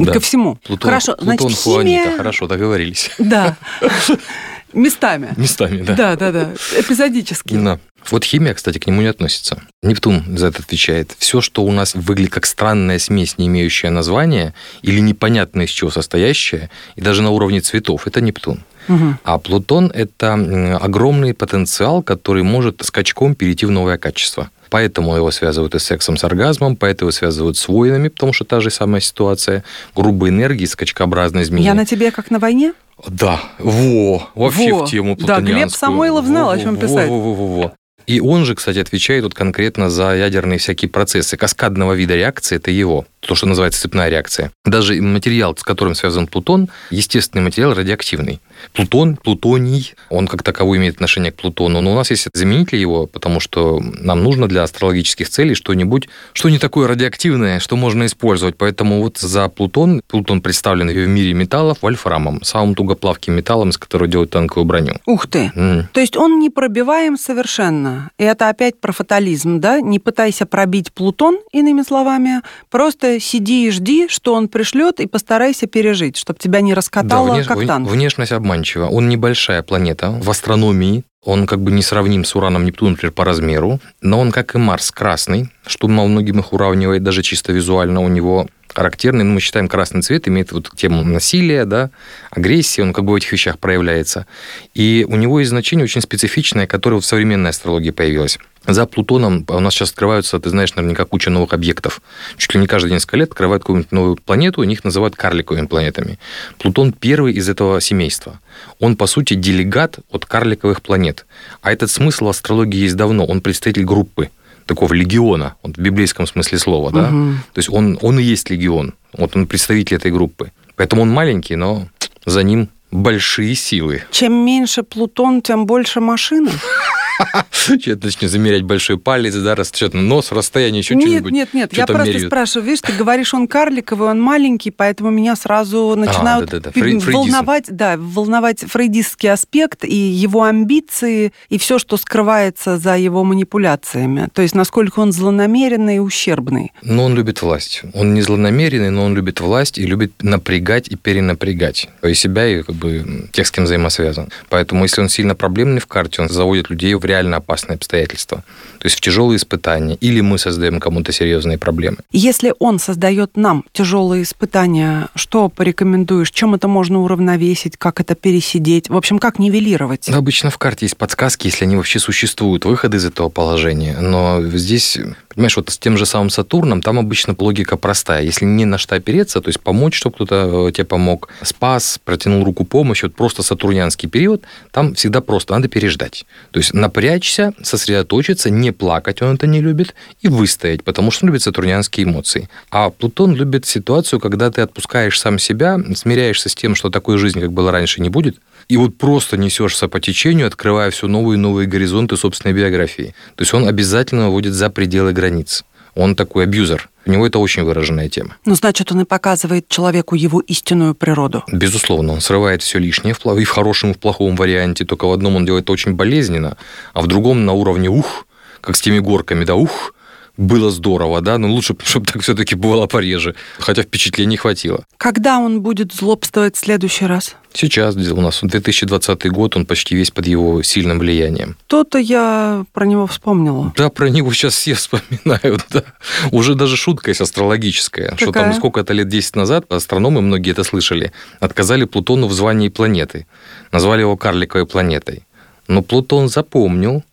да. 0.05 0.13
ко 0.13 0.19
всему. 0.19 0.55
Плутон, 0.63 0.89
Хорошо, 0.89 1.15
Плутон, 1.15 1.37
значит, 1.37 1.57
Хуанита, 1.59 2.03
химия... 2.03 2.17
хорошо, 2.17 2.47
договорились. 2.47 3.11
Да. 3.17 3.57
Местами. 4.73 5.33
Местами, 5.37 5.81
да. 5.81 5.95
Да, 5.95 6.15
да, 6.15 6.31
да. 6.31 6.53
Эпизодически. 6.77 7.55
Да. 7.55 7.79
Вот 8.09 8.23
химия, 8.23 8.53
кстати, 8.53 8.77
к 8.77 8.87
нему 8.87 9.01
не 9.01 9.07
относится. 9.07 9.61
Нептун 9.81 10.37
за 10.37 10.47
это 10.47 10.61
отвечает. 10.61 11.15
Все, 11.17 11.41
что 11.41 11.63
у 11.63 11.71
нас 11.71 11.95
выглядит 11.95 12.31
как 12.31 12.45
странная 12.45 12.99
смесь, 12.99 13.37
не 13.37 13.47
имеющая 13.47 13.89
названия, 13.89 14.53
или 14.81 14.99
непонятно 14.99 15.63
из 15.63 15.69
чего 15.69 15.89
состоящая, 15.89 16.69
и 16.95 17.01
даже 17.01 17.21
на 17.21 17.31
уровне 17.31 17.59
цветов, 17.59 18.07
это 18.07 18.21
Нептун. 18.21 18.63
Угу. 18.87 19.15
А 19.23 19.37
Плутон– 19.39 19.91
это 19.93 20.33
огромный 20.81 21.33
потенциал, 21.33 22.01
который 22.01 22.43
может 22.43 22.81
скачком 22.85 23.35
перейти 23.35 23.65
в 23.65 23.71
новое 23.71 23.97
качество. 23.97 24.49
Поэтому 24.69 25.15
его 25.15 25.31
связывают 25.31 25.75
и 25.75 25.79
с 25.79 25.83
сексом, 25.83 26.17
с 26.17 26.23
оргазмом, 26.23 26.75
поэтому 26.75 27.09
его 27.09 27.11
связывают 27.17 27.57
с 27.57 27.67
войнами, 27.67 28.09
потому 28.09 28.33
что 28.33 28.45
та 28.45 28.59
же 28.59 28.69
самая 28.69 29.01
ситуация. 29.01 29.63
Грубые 29.95 30.31
энергии, 30.31 30.65
скачкообразные 30.65 31.43
изменения. 31.43 31.67
Я 31.67 31.73
на 31.73 31.85
тебе 31.85 32.11
как 32.11 32.31
на 32.31 32.39
войне? 32.39 32.73
Да, 33.07 33.39
во, 33.59 34.29
вообще 34.33 34.73
во. 34.73 34.85
в 34.85 34.89
тему 34.89 35.15
Да, 35.19 35.39
Глеб 35.39 35.69
Самойлов 35.69 36.25
знал, 36.25 36.47
во, 36.47 36.53
о 36.53 36.59
чем 36.59 36.77
писать. 36.77 37.07
Во, 37.09 37.19
во, 37.19 37.33
во, 37.33 37.47
во. 37.47 37.73
И 38.07 38.21
он 38.21 38.45
же, 38.45 38.55
кстати, 38.55 38.79
отвечает 38.79 39.25
вот 39.25 39.33
конкретно 39.33 39.89
за 39.89 40.15
ядерные 40.15 40.59
всякие 40.59 40.89
процессы. 40.89 41.35
Каскадного 41.35 41.91
вида 41.93 42.15
реакции– 42.15 42.55
это 42.57 42.71
его, 42.71 43.05
то, 43.19 43.35
что 43.35 43.47
называется 43.47 43.81
цепная 43.81 44.09
реакция. 44.09 44.51
Даже 44.65 45.01
материал, 45.01 45.55
с 45.55 45.63
которым 45.63 45.95
связан 45.95 46.27
Плутон, 46.27 46.69
естественный 46.91 47.43
материал 47.43 47.73
радиоактивный. 47.73 48.39
Плутон, 48.73 49.17
плутоний, 49.17 49.93
он 50.09 50.27
как 50.27 50.43
таковой 50.43 50.77
имеет 50.77 50.95
отношение 50.95 51.31
к 51.31 51.35
Плутону, 51.35 51.81
но 51.81 51.91
у 51.91 51.95
нас 51.95 52.09
есть 52.09 52.27
заменитель 52.33 52.79
его, 52.79 53.05
потому 53.05 53.39
что 53.39 53.79
нам 53.79 54.23
нужно 54.23 54.47
для 54.47 54.63
астрологических 54.63 55.29
целей 55.29 55.55
что-нибудь, 55.55 56.09
что 56.33 56.49
не 56.49 56.59
такое 56.59 56.87
радиоактивное, 56.87 57.59
что 57.59 57.75
можно 57.75 58.05
использовать. 58.05 58.57
Поэтому 58.57 59.01
вот 59.01 59.17
за 59.17 59.47
Плутон, 59.49 60.01
Плутон 60.07 60.41
представлен 60.41 60.89
в 60.89 61.07
мире 61.07 61.33
металлов 61.33 61.79
вольфрамом, 61.81 62.43
самым 62.43 62.75
тугоплавким 62.75 63.33
металлом, 63.33 63.69
из 63.69 63.77
которого 63.77 64.07
делают 64.07 64.31
танковую 64.31 64.65
броню. 64.65 64.95
Ух 65.05 65.27
ты! 65.27 65.51
Mm. 65.55 65.85
То 65.93 65.99
есть 65.99 66.17
он 66.17 66.39
не 66.39 66.49
пробиваем 66.49 67.17
совершенно. 67.17 68.09
И 68.17 68.23
это 68.23 68.49
опять 68.49 68.79
про 68.79 68.91
фатализм, 68.91 69.59
да? 69.59 69.81
Не 69.81 69.99
пытайся 69.99 70.45
пробить 70.45 70.91
Плутон, 70.91 71.39
иными 71.51 71.81
словами, 71.81 72.41
просто 72.69 73.06
сиди 73.19 73.67
и 73.67 73.71
жди, 73.71 74.07
что 74.07 74.33
он 74.33 74.47
пришлет, 74.47 74.99
и 74.99 75.07
постарайся 75.07 75.67
пережить, 75.67 76.17
чтобы 76.17 76.39
тебя 76.39 76.61
не 76.61 76.73
раскатало, 76.73 77.29
да, 77.29 77.33
внеш... 77.35 77.47
как 77.47 77.65
танк. 77.65 77.89
Внешность 77.89 78.31
обманчиво. 78.31 78.87
Он 78.87 79.09
небольшая 79.09 79.63
планета 79.63 80.11
в 80.11 80.29
астрономии, 80.29 81.03
он 81.23 81.45
как 81.45 81.61
бы 81.61 81.71
не 81.71 81.81
сравним 81.81 82.23
с 82.23 82.35
Ураном, 82.35 82.63
Нептуном, 82.63 82.93
например, 82.93 83.11
по 83.11 83.25
размеру, 83.25 83.81
но 84.01 84.19
он, 84.19 84.31
как 84.31 84.55
и 84.55 84.57
Марс, 84.57 84.91
красный, 84.91 85.49
что 85.65 85.87
мало 85.89 86.07
многим 86.07 86.39
их 86.39 86.53
уравнивает, 86.53 87.03
даже 87.03 87.21
чисто 87.21 87.51
визуально 87.51 88.01
у 88.01 88.07
него 88.07 88.47
характерный, 88.73 89.25
ну, 89.25 89.33
мы 89.33 89.41
считаем, 89.41 89.67
красный 89.67 90.01
цвет 90.01 90.27
имеет 90.27 90.51
вот 90.51 90.69
тему 90.75 91.03
насилия, 91.03 91.65
да, 91.65 91.89
агрессии, 92.29 92.81
он 92.81 92.93
как 92.93 93.05
бы 93.05 93.13
в 93.13 93.15
этих 93.15 93.31
вещах 93.31 93.59
проявляется. 93.59 94.25
И 94.73 95.05
у 95.09 95.15
него 95.15 95.39
есть 95.39 95.49
значение 95.49 95.83
очень 95.83 96.01
специфичное, 96.01 96.67
которое 96.67 97.01
в 97.01 97.05
современной 97.05 97.49
астрологии 97.49 97.91
появилось. 97.91 98.39
За 98.67 98.85
Плутоном 98.85 99.45
у 99.47 99.59
нас 99.59 99.73
сейчас 99.73 99.91
открываются, 99.91 100.39
ты 100.39 100.49
знаешь, 100.49 100.75
наверняка 100.75 101.05
куча 101.05 101.29
новых 101.29 101.53
объектов. 101.53 102.01
Чуть 102.37 102.53
ли 102.53 102.59
не 102.59 102.67
каждые 102.67 102.91
несколько 102.93 103.17
лет 103.17 103.31
открывают 103.31 103.63
какую-нибудь 103.63 103.91
новую 103.93 104.15
планету, 104.17 104.61
и 104.61 104.71
их 104.71 104.83
называют 104.83 105.15
карликовыми 105.15 105.67
планетами. 105.67 106.19
Плутон 106.57 106.91
первый 106.91 107.33
из 107.33 107.47
этого 107.47 107.79
семейства. 107.79 108.41
Он, 108.79 108.97
по 108.97 109.07
сути, 109.07 109.35
делегат 109.35 109.99
от 110.11 110.25
карликовых 110.25 110.81
планет. 110.81 111.25
А 111.61 111.71
этот 111.71 111.89
смысл 111.89 112.27
астрологии 112.27 112.79
есть 112.79 112.97
давно. 112.97 113.25
Он 113.25 113.39
представитель 113.39 113.85
группы 113.85 114.29
такого 114.65 114.93
легиона, 114.93 115.55
вот 115.63 115.77
в 115.77 115.79
библейском 115.79 116.27
смысле 116.27 116.59
слова, 116.59 116.91
да. 116.91 117.07
Угу. 117.07 117.33
То 117.53 117.59
есть 117.59 117.69
он, 117.69 117.97
он 118.01 118.19
и 118.19 118.23
есть 118.23 118.49
легион. 118.49 118.95
Вот 119.13 119.33
он 119.37 119.47
представитель 119.47 119.95
этой 119.95 120.11
группы. 120.11 120.51
Поэтому 120.75 121.03
он 121.03 121.09
маленький, 121.09 121.55
но 121.55 121.87
за 122.25 122.43
ним 122.43 122.67
большие 122.91 123.55
силы. 123.55 124.03
Чем 124.11 124.33
меньше 124.45 124.83
Плутон, 124.83 125.41
тем 125.41 125.65
больше 125.65 126.01
машины. 126.01 126.51
Что-то 127.51 128.09
замерять 128.27 128.63
большой 128.63 128.97
палец, 128.97 129.35
да, 129.35 129.55
что-то 129.63 129.97
нос, 129.97 130.31
расстояние, 130.31 130.79
еще 130.79 130.99
что-нибудь. 130.99 131.31
Нет, 131.31 131.53
нет, 131.53 131.73
нет, 131.73 131.77
я 131.77 131.85
просто 131.85 132.19
спрашиваю, 132.19 132.65
видишь, 132.65 132.81
ты 132.81 132.93
говоришь, 132.93 133.33
он 133.33 133.47
карликовый, 133.47 134.09
он 134.09 134.21
маленький, 134.21 134.71
поэтому 134.71 135.09
меня 135.09 135.35
сразу 135.35 135.95
начинают 135.95 136.53
а, 136.53 136.59
да. 136.59 136.71
волновать, 136.73 137.65
да, 137.69 137.95
волновать 137.97 138.59
фрейдистский 138.61 139.31
аспект 139.31 139.83
и 139.83 139.95
его 139.95 140.43
амбиции, 140.43 141.33
и 141.49 141.57
все, 141.57 141.79
что 141.79 141.97
скрывается 141.97 142.77
за 142.77 142.97
его 142.97 143.23
манипуляциями. 143.23 144.29
То 144.33 144.41
есть, 144.41 144.55
насколько 144.55 144.99
он 144.99 145.11
злонамеренный 145.11 145.97
и 145.97 145.99
ущербный. 145.99 146.71
Но 146.81 147.05
он 147.05 147.15
любит 147.15 147.41
власть. 147.41 147.81
Он 147.93 148.13
не 148.13 148.21
злонамеренный, 148.21 148.89
но 148.89 149.03
он 149.03 149.15
любит 149.15 149.39
власть 149.39 149.77
и 149.77 149.85
любит 149.85 150.11
напрягать 150.21 150.87
и 150.87 150.95
перенапрягать. 150.95 151.89
И 152.03 152.13
себя, 152.13 152.47
и 152.47 152.63
как 152.63 152.75
бы 152.75 153.27
тех, 153.31 153.47
с 153.47 153.51
кем 153.51 153.65
взаимосвязан. 153.65 154.29
Поэтому, 154.49 154.83
если 154.83 155.01
он 155.01 155.09
сильно 155.09 155.35
проблемный 155.35 155.79
в 155.79 155.87
карте, 155.87 156.21
он 156.21 156.29
заводит 156.29 156.69
людей 156.69 156.93
в 156.93 156.99
реально 157.07 157.37
опасные 157.37 157.75
обстоятельства. 157.75 158.43
То 158.79 158.85
есть 158.85 158.97
в 158.97 159.01
тяжелые 159.01 159.37
испытания. 159.37 159.95
Или 159.95 160.21
мы 160.21 160.37
создаем 160.37 160.79
кому-то 160.79 161.11
серьезные 161.11 161.57
проблемы. 161.57 161.97
Если 162.11 162.53
он 162.59 162.79
создает 162.79 163.35
нам 163.35 163.63
тяжелые 163.71 164.23
испытания, 164.23 165.07
что 165.15 165.49
порекомендуешь? 165.49 166.31
Чем 166.31 166.53
это 166.53 166.67
можно 166.67 166.99
уравновесить? 166.99 167.77
Как 167.77 167.99
это 167.99 168.15
пересидеть? 168.15 168.89
В 168.89 168.95
общем, 168.95 169.19
как 169.19 169.39
нивелировать? 169.39 170.07
Ну, 170.09 170.17
обычно 170.17 170.49
в 170.49 170.57
карте 170.57 170.85
есть 170.85 170.97
подсказки, 170.97 171.47
если 171.47 171.65
они 171.65 171.75
вообще 171.75 171.99
существуют, 171.99 172.65
выходы 172.65 172.97
из 172.97 173.05
этого 173.05 173.29
положения. 173.29 173.97
Но 173.99 174.41
здесь 174.43 174.99
Понимаешь, 175.37 175.55
вот 175.55 175.69
с 175.69 175.77
тем 175.77 175.97
же 175.97 176.07
самым 176.07 176.31
Сатурном, 176.31 176.81
там 176.81 176.97
обычно 176.97 177.35
логика 177.37 177.77
простая. 177.77 178.23
Если 178.23 178.43
не 178.43 178.65
на 178.65 178.79
что 178.79 178.95
опереться, 178.95 179.39
то 179.39 179.49
есть 179.49 179.59
помочь, 179.59 179.93
чтобы 179.93 180.15
кто-то 180.15 180.67
э, 180.67 180.71
тебе 180.71 180.85
помог, 180.85 181.29
спас, 181.43 181.99
протянул 182.03 182.43
руку 182.43 182.65
помощи, 182.65 183.05
вот 183.05 183.13
просто 183.13 183.43
сатурнианский 183.43 184.09
период, 184.09 184.41
там 184.71 184.95
всегда 184.95 185.21
просто 185.21 185.53
надо 185.53 185.67
переждать. 185.67 186.25
То 186.49 186.57
есть 186.57 186.73
напрячься, 186.73 187.53
сосредоточиться, 187.61 188.49
не 188.49 188.71
плакать, 188.71 189.21
он 189.21 189.35
это 189.35 189.45
не 189.45 189.61
любит, 189.61 189.93
и 190.21 190.27
выстоять, 190.27 190.83
потому 190.83 191.11
что 191.11 191.25
он 191.25 191.29
любит 191.29 191.43
сатурнианские 191.43 192.07
эмоции. 192.07 192.49
А 192.71 192.89
Плутон 192.89 193.35
любит 193.35 193.67
ситуацию, 193.67 194.19
когда 194.19 194.49
ты 194.49 194.61
отпускаешь 194.61 195.19
сам 195.19 195.37
себя, 195.37 195.79
смиряешься 195.93 196.49
с 196.49 196.55
тем, 196.55 196.73
что 196.73 196.89
такой 196.89 197.19
жизни, 197.19 197.41
как 197.41 197.53
было 197.53 197.71
раньше, 197.71 198.01
не 198.01 198.09
будет, 198.09 198.39
и 198.69 198.77
вот 198.77 198.97
просто 198.97 199.37
несешься 199.37 199.87
по 199.87 199.99
течению, 199.99 200.47
открывая 200.47 200.91
все 200.91 201.07
новые 201.07 201.37
и 201.37 201.39
новые 201.39 201.67
горизонты 201.67 202.17
собственной 202.17 202.53
биографии. 202.53 203.15
То 203.35 203.41
есть 203.43 203.53
он 203.53 203.67
обязательно 203.67 204.27
выводит 204.27 204.53
за 204.53 204.69
пределы 204.69 205.13
границ. 205.13 205.63
Он 205.95 206.15
такой 206.15 206.43
абьюзер. 206.43 206.89
У 207.07 207.11
него 207.11 207.25
это 207.25 207.39
очень 207.39 207.63
выраженная 207.63 208.07
тема. 208.09 208.35
Ну, 208.45 208.53
значит, 208.53 208.91
он 208.91 209.01
и 209.01 209.05
показывает 209.05 209.67
человеку 209.67 210.13
его 210.13 210.41
истинную 210.41 210.93
природу. 210.93 211.43
Безусловно, 211.51 212.13
он 212.13 212.21
срывает 212.21 212.61
все 212.61 212.77
лишнее 212.77 213.15
и 213.15 213.43
в 213.43 213.49
хорошем, 213.49 213.91
и 213.91 213.93
в 213.93 213.97
плохом 213.97 214.35
варианте. 214.35 214.85
Только 214.85 215.05
в 215.07 215.11
одном 215.11 215.37
он 215.37 215.45
делает 215.45 215.63
это 215.63 215.71
очень 215.71 215.93
болезненно, 215.93 216.57
а 216.93 217.01
в 217.01 217.07
другом 217.07 217.45
на 217.45 217.53
уровне 217.53 217.89
ух, 217.89 218.27
как 218.61 218.75
с 218.75 218.81
теми 218.81 218.99
горками, 218.99 219.43
да, 219.43 219.55
ух, 219.55 219.93
было 220.37 220.69
здорово, 220.69 221.21
да, 221.21 221.37
но 221.37 221.49
лучше, 221.49 221.75
чтобы 221.83 222.05
так 222.05 222.21
все-таки 222.21 222.55
бывало 222.55 222.85
пореже, 222.87 223.35
хотя 223.59 223.81
впечатлений 223.81 224.37
хватило. 224.37 224.85
Когда 224.97 225.39
он 225.39 225.61
будет 225.61 225.93
злобствовать 225.93 226.55
в 226.55 226.59
следующий 226.59 227.05
раз? 227.05 227.35
Сейчас 227.53 227.95
у 227.95 228.21
нас 228.21 228.39
2020 228.43 229.31
год, 229.31 229.55
он 229.55 229.65
почти 229.65 229.95
весь 229.95 230.11
под 230.11 230.27
его 230.27 230.61
сильным 230.61 230.99
влиянием. 230.99 231.57
То-то 231.65 231.97
я 231.97 232.65
про 232.71 232.85
него 232.85 233.07
вспомнила. 233.07 233.73
Да, 233.75 233.89
про 233.89 234.09
него 234.09 234.31
сейчас 234.31 234.53
все 234.53 234.75
вспоминают, 234.75 235.65
да. 235.71 235.83
Уже 236.31 236.53
даже 236.53 236.77
шутка 236.77 237.09
есть 237.09 237.21
астрологическая, 237.21 238.11
Какая? 238.11 238.17
что 238.19 238.31
там 238.31 238.53
сколько-то 238.53 238.93
лет 238.93 239.09
10 239.09 239.35
назад 239.35 239.71
астрономы, 239.71 240.21
многие 240.21 240.51
это 240.51 240.63
слышали, 240.63 241.11
отказали 241.39 241.85
Плутону 241.85 242.27
в 242.27 242.33
звании 242.33 242.69
планеты. 242.69 243.25
Назвали 243.71 244.01
его 244.01 244.15
карликовой 244.17 244.67
планетой. 244.67 245.23
Но 245.67 245.81
Плутон 245.81 246.29
запомнил, 246.29 247.03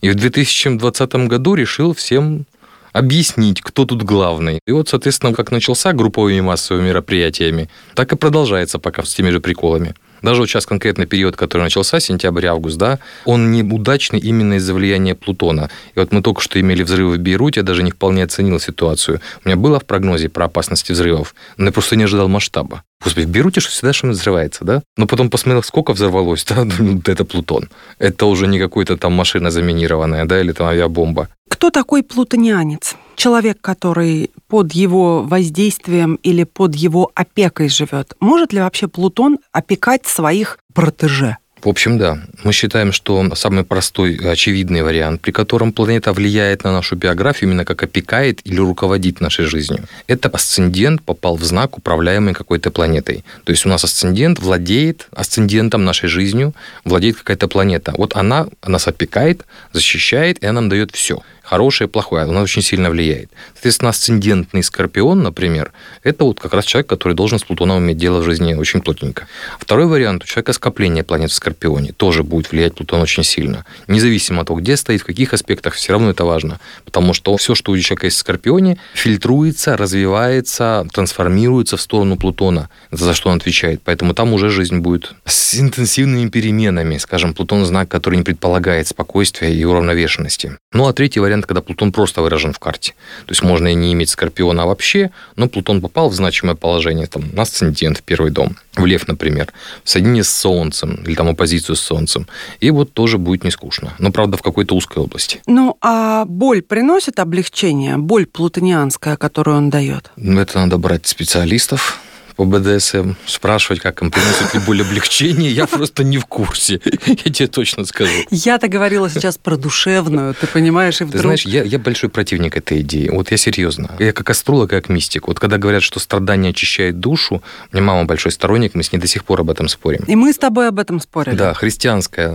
и 0.00 0.08
в 0.08 0.14
2020 0.14 1.12
году 1.28 1.54
решил 1.54 1.94
всем 1.94 2.46
объяснить, 2.92 3.60
кто 3.60 3.84
тут 3.84 4.02
главный. 4.02 4.60
И 4.66 4.72
вот, 4.72 4.88
соответственно, 4.88 5.34
как 5.34 5.50
начался 5.50 5.92
групповыми 5.92 6.40
массовыми 6.40 6.88
мероприятиями, 6.88 7.68
так 7.94 8.12
и 8.12 8.16
продолжается 8.16 8.78
пока 8.78 9.02
с 9.04 9.14
теми 9.14 9.30
же 9.30 9.40
приколами. 9.40 9.94
Даже 10.22 10.40
вот 10.40 10.48
сейчас 10.48 10.66
конкретно 10.66 11.06
период, 11.06 11.36
который 11.36 11.62
начался, 11.62 12.00
сентябрь-август, 12.00 12.76
да, 12.76 12.98
он 13.24 13.50
неудачный 13.50 14.18
именно 14.18 14.54
из-за 14.54 14.74
влияния 14.74 15.14
Плутона. 15.14 15.70
И 15.94 15.98
вот 15.98 16.12
мы 16.12 16.22
только 16.22 16.40
что 16.40 16.60
имели 16.60 16.82
взрывы 16.82 17.16
в 17.16 17.18
Бейруте, 17.18 17.60
я 17.60 17.64
даже 17.64 17.82
не 17.82 17.90
вполне 17.90 18.24
оценил 18.24 18.60
ситуацию. 18.60 19.20
У 19.44 19.48
меня 19.48 19.56
было 19.56 19.80
в 19.80 19.84
прогнозе 19.84 20.28
про 20.28 20.46
опасности 20.46 20.92
взрывов, 20.92 21.34
но 21.56 21.66
я 21.66 21.72
просто 21.72 21.96
не 21.96 22.04
ожидал 22.04 22.28
масштаба. 22.28 22.82
Господи, 23.02 23.24
в 23.24 23.30
Бейруте 23.30 23.60
что 23.60 23.70
всегда 23.70 23.92
что-нибудь 23.92 24.18
взрывается, 24.18 24.64
да? 24.64 24.82
Но 24.96 25.06
потом 25.06 25.30
посмотрел, 25.30 25.62
сколько 25.62 25.92
взорвалось, 25.92 26.44
да, 26.44 26.64
ну, 26.78 27.00
это 27.06 27.24
Плутон. 27.24 27.70
Это 27.98 28.26
уже 28.26 28.46
не 28.46 28.58
какой-то 28.58 28.96
там 28.96 29.12
машина 29.12 29.50
заминированная, 29.50 30.26
да, 30.26 30.40
или 30.40 30.52
там 30.52 30.66
авиабомба. 30.66 31.28
Кто 31.48 31.70
такой 31.70 32.02
плутонианец? 32.02 32.96
Человек, 33.20 33.60
который 33.60 34.30
под 34.48 34.72
его 34.72 35.22
воздействием 35.22 36.14
или 36.22 36.44
под 36.44 36.74
его 36.74 37.10
опекой 37.14 37.68
живет. 37.68 38.14
Может 38.18 38.54
ли 38.54 38.60
вообще 38.60 38.88
Плутон 38.88 39.40
опекать 39.52 40.06
своих 40.06 40.58
протеже? 40.72 41.36
В 41.62 41.68
общем, 41.68 41.98
да. 41.98 42.18
Мы 42.42 42.52
считаем, 42.52 42.90
что 42.90 43.34
самый 43.34 43.64
простой, 43.64 44.16
очевидный 44.16 44.82
вариант, 44.82 45.20
при 45.20 45.30
котором 45.30 45.72
планета 45.72 46.12
влияет 46.14 46.64
на 46.64 46.72
нашу 46.72 46.96
биографию, 46.96 47.50
именно 47.50 47.66
как 47.66 47.82
опекает 47.82 48.40
или 48.46 48.56
руководит 48.56 49.20
нашей 49.20 49.44
жизнью, 49.44 49.84
это 50.06 50.30
асцендент 50.30 51.02
попал 51.02 51.36
в 51.36 51.44
знак, 51.44 51.76
управляемый 51.76 52.32
какой-то 52.32 52.70
планетой. 52.70 53.24
То 53.44 53.52
есть 53.52 53.66
у 53.66 53.68
нас 53.68 53.84
асцендент 53.84 54.38
владеет 54.38 55.08
асцендентом 55.12 55.84
нашей 55.84 56.08
жизнью, 56.08 56.54
владеет 56.84 57.16
какая-то 57.16 57.46
планета. 57.46 57.92
Вот 57.96 58.16
она 58.16 58.46
нас 58.66 58.88
опекает, 58.88 59.44
защищает, 59.72 60.42
и 60.42 60.46
она 60.46 60.60
нам 60.60 60.68
дает 60.68 60.90
все 60.92 61.22
хорошее, 61.50 61.88
плохое, 61.88 62.22
она 62.22 62.42
очень 62.42 62.62
сильно 62.62 62.90
влияет. 62.90 63.28
Соответственно, 63.54 63.90
асцендентный 63.90 64.62
скорпион, 64.62 65.20
например, 65.20 65.72
это 66.04 66.22
вот 66.22 66.38
как 66.38 66.54
раз 66.54 66.64
человек, 66.64 66.86
который 66.88 67.14
должен 67.14 67.40
с 67.40 67.42
Плутоном 67.42 67.80
иметь 67.80 67.96
дело 67.96 68.20
в 68.20 68.24
жизни 68.24 68.54
очень 68.54 68.80
плотненько. 68.80 69.26
Второй 69.58 69.86
вариант, 69.86 70.22
у 70.22 70.26
человека 70.26 70.52
скопление 70.52 71.02
планет 71.02 71.32
в 71.32 71.34
Скорпионе, 71.34 71.49
тоже 71.52 72.22
будет 72.22 72.50
влиять 72.52 72.74
Плутон 72.74 73.00
очень 73.00 73.24
сильно. 73.24 73.64
Независимо 73.86 74.42
от 74.42 74.48
того, 74.48 74.60
где 74.60 74.76
стоит, 74.76 75.02
в 75.02 75.04
каких 75.04 75.32
аспектах, 75.32 75.74
все 75.74 75.92
равно 75.92 76.10
это 76.10 76.24
важно. 76.24 76.60
Потому 76.84 77.14
что 77.14 77.36
все, 77.36 77.54
что 77.54 77.72
у 77.72 77.78
человека 77.78 78.06
есть 78.06 78.16
в 78.16 78.20
Скорпионе, 78.20 78.78
фильтруется, 78.94 79.76
развивается, 79.76 80.86
трансформируется 80.92 81.76
в 81.76 81.80
сторону 81.80 82.16
Плутона, 82.16 82.68
за 82.90 83.14
что 83.14 83.30
он 83.30 83.36
отвечает. 83.36 83.80
Поэтому 83.84 84.14
там 84.14 84.32
уже 84.32 84.50
жизнь 84.50 84.78
будет 84.78 85.14
с 85.24 85.54
интенсивными 85.58 86.28
переменами. 86.28 86.98
Скажем, 86.98 87.34
Плутон 87.34 87.64
знак, 87.64 87.88
который 87.88 88.16
не 88.16 88.22
предполагает 88.22 88.88
спокойствия 88.88 89.54
и 89.54 89.64
уравновешенности. 89.64 90.56
Ну 90.72 90.86
а 90.86 90.92
третий 90.92 91.20
вариант, 91.20 91.46
когда 91.46 91.60
Плутон 91.60 91.92
просто 91.92 92.22
выражен 92.22 92.52
в 92.52 92.58
карте. 92.58 92.94
То 93.26 93.32
есть 93.32 93.42
можно 93.42 93.68
и 93.68 93.74
не 93.74 93.92
иметь 93.92 94.10
Скорпиона 94.10 94.66
вообще, 94.66 95.10
но 95.36 95.48
Плутон 95.48 95.80
попал 95.80 96.08
в 96.08 96.14
значимое 96.14 96.54
положение, 96.54 97.06
там, 97.06 97.24
на 97.32 97.42
асцендент 97.42 97.98
в 97.98 98.02
первый 98.02 98.30
дом, 98.30 98.56
в 98.76 98.86
Лев, 98.86 99.08
например, 99.08 99.52
в 99.84 99.90
соединении 99.90 100.22
с 100.22 100.30
Солнцем, 100.30 101.02
или 101.04 101.14
там 101.14 101.28
оппозицию 101.28 101.76
с 101.76 101.80
Солнцем. 101.80 102.26
И 102.60 102.70
вот 102.70 102.92
тоже 102.92 103.18
будет 103.18 103.44
не 103.44 103.50
скучно. 103.50 103.94
Но, 103.98 104.12
правда, 104.12 104.36
в 104.36 104.42
какой-то 104.42 104.74
узкой 104.74 104.98
области. 104.98 105.40
Ну, 105.46 105.76
а 105.80 106.24
боль 106.24 106.62
приносит 106.62 107.18
облегчение? 107.18 107.96
Боль 107.96 108.26
плутонианская, 108.26 109.16
которую 109.16 109.56
он 109.56 109.70
дает? 109.70 110.10
Ну, 110.16 110.40
это 110.40 110.58
надо 110.58 110.78
брать 110.78 111.06
специалистов, 111.06 112.00
по 112.36 112.44
БДСМ, 112.44 113.14
спрашивать, 113.26 113.80
как 113.80 114.02
им 114.02 114.10
приносит 114.10 114.54
ли 114.54 114.60
боль 114.60 114.82
облегчение, 114.82 115.50
я 115.50 115.66
просто 115.66 116.04
не 116.04 116.18
в 116.18 116.26
курсе. 116.26 116.80
Я 117.06 117.32
тебе 117.32 117.46
точно 117.48 117.84
скажу. 117.84 118.12
Я-то 118.30 118.68
говорила 118.68 119.10
сейчас 119.10 119.38
про 119.38 119.56
душевную, 119.56 120.34
ты 120.34 120.46
понимаешь, 120.46 121.00
и 121.00 121.04
вдруг... 121.04 121.16
Ты 121.16 121.22
знаешь, 121.22 121.46
я, 121.46 121.62
я 121.62 121.78
большой 121.78 122.10
противник 122.10 122.56
этой 122.56 122.80
идеи. 122.80 123.08
Вот 123.08 123.30
я 123.30 123.36
серьезно. 123.36 123.90
Я 123.98 124.12
как 124.12 124.30
астролог, 124.30 124.70
как 124.70 124.88
мистик. 124.88 125.28
Вот 125.28 125.38
когда 125.38 125.58
говорят, 125.58 125.82
что 125.82 126.00
страдание 126.00 126.50
очищает 126.50 127.00
душу, 127.00 127.42
меня 127.72 127.82
мама 127.82 128.04
большой 128.04 128.32
сторонник, 128.32 128.74
мы 128.74 128.82
с 128.82 128.92
ней 128.92 128.98
до 128.98 129.06
сих 129.06 129.24
пор 129.24 129.40
об 129.40 129.50
этом 129.50 129.68
спорим. 129.68 130.04
И 130.06 130.16
мы 130.16 130.32
с 130.32 130.38
тобой 130.38 130.68
об 130.68 130.78
этом 130.78 131.00
спорили. 131.00 131.36
Да, 131.36 131.54
христианская 131.54 132.30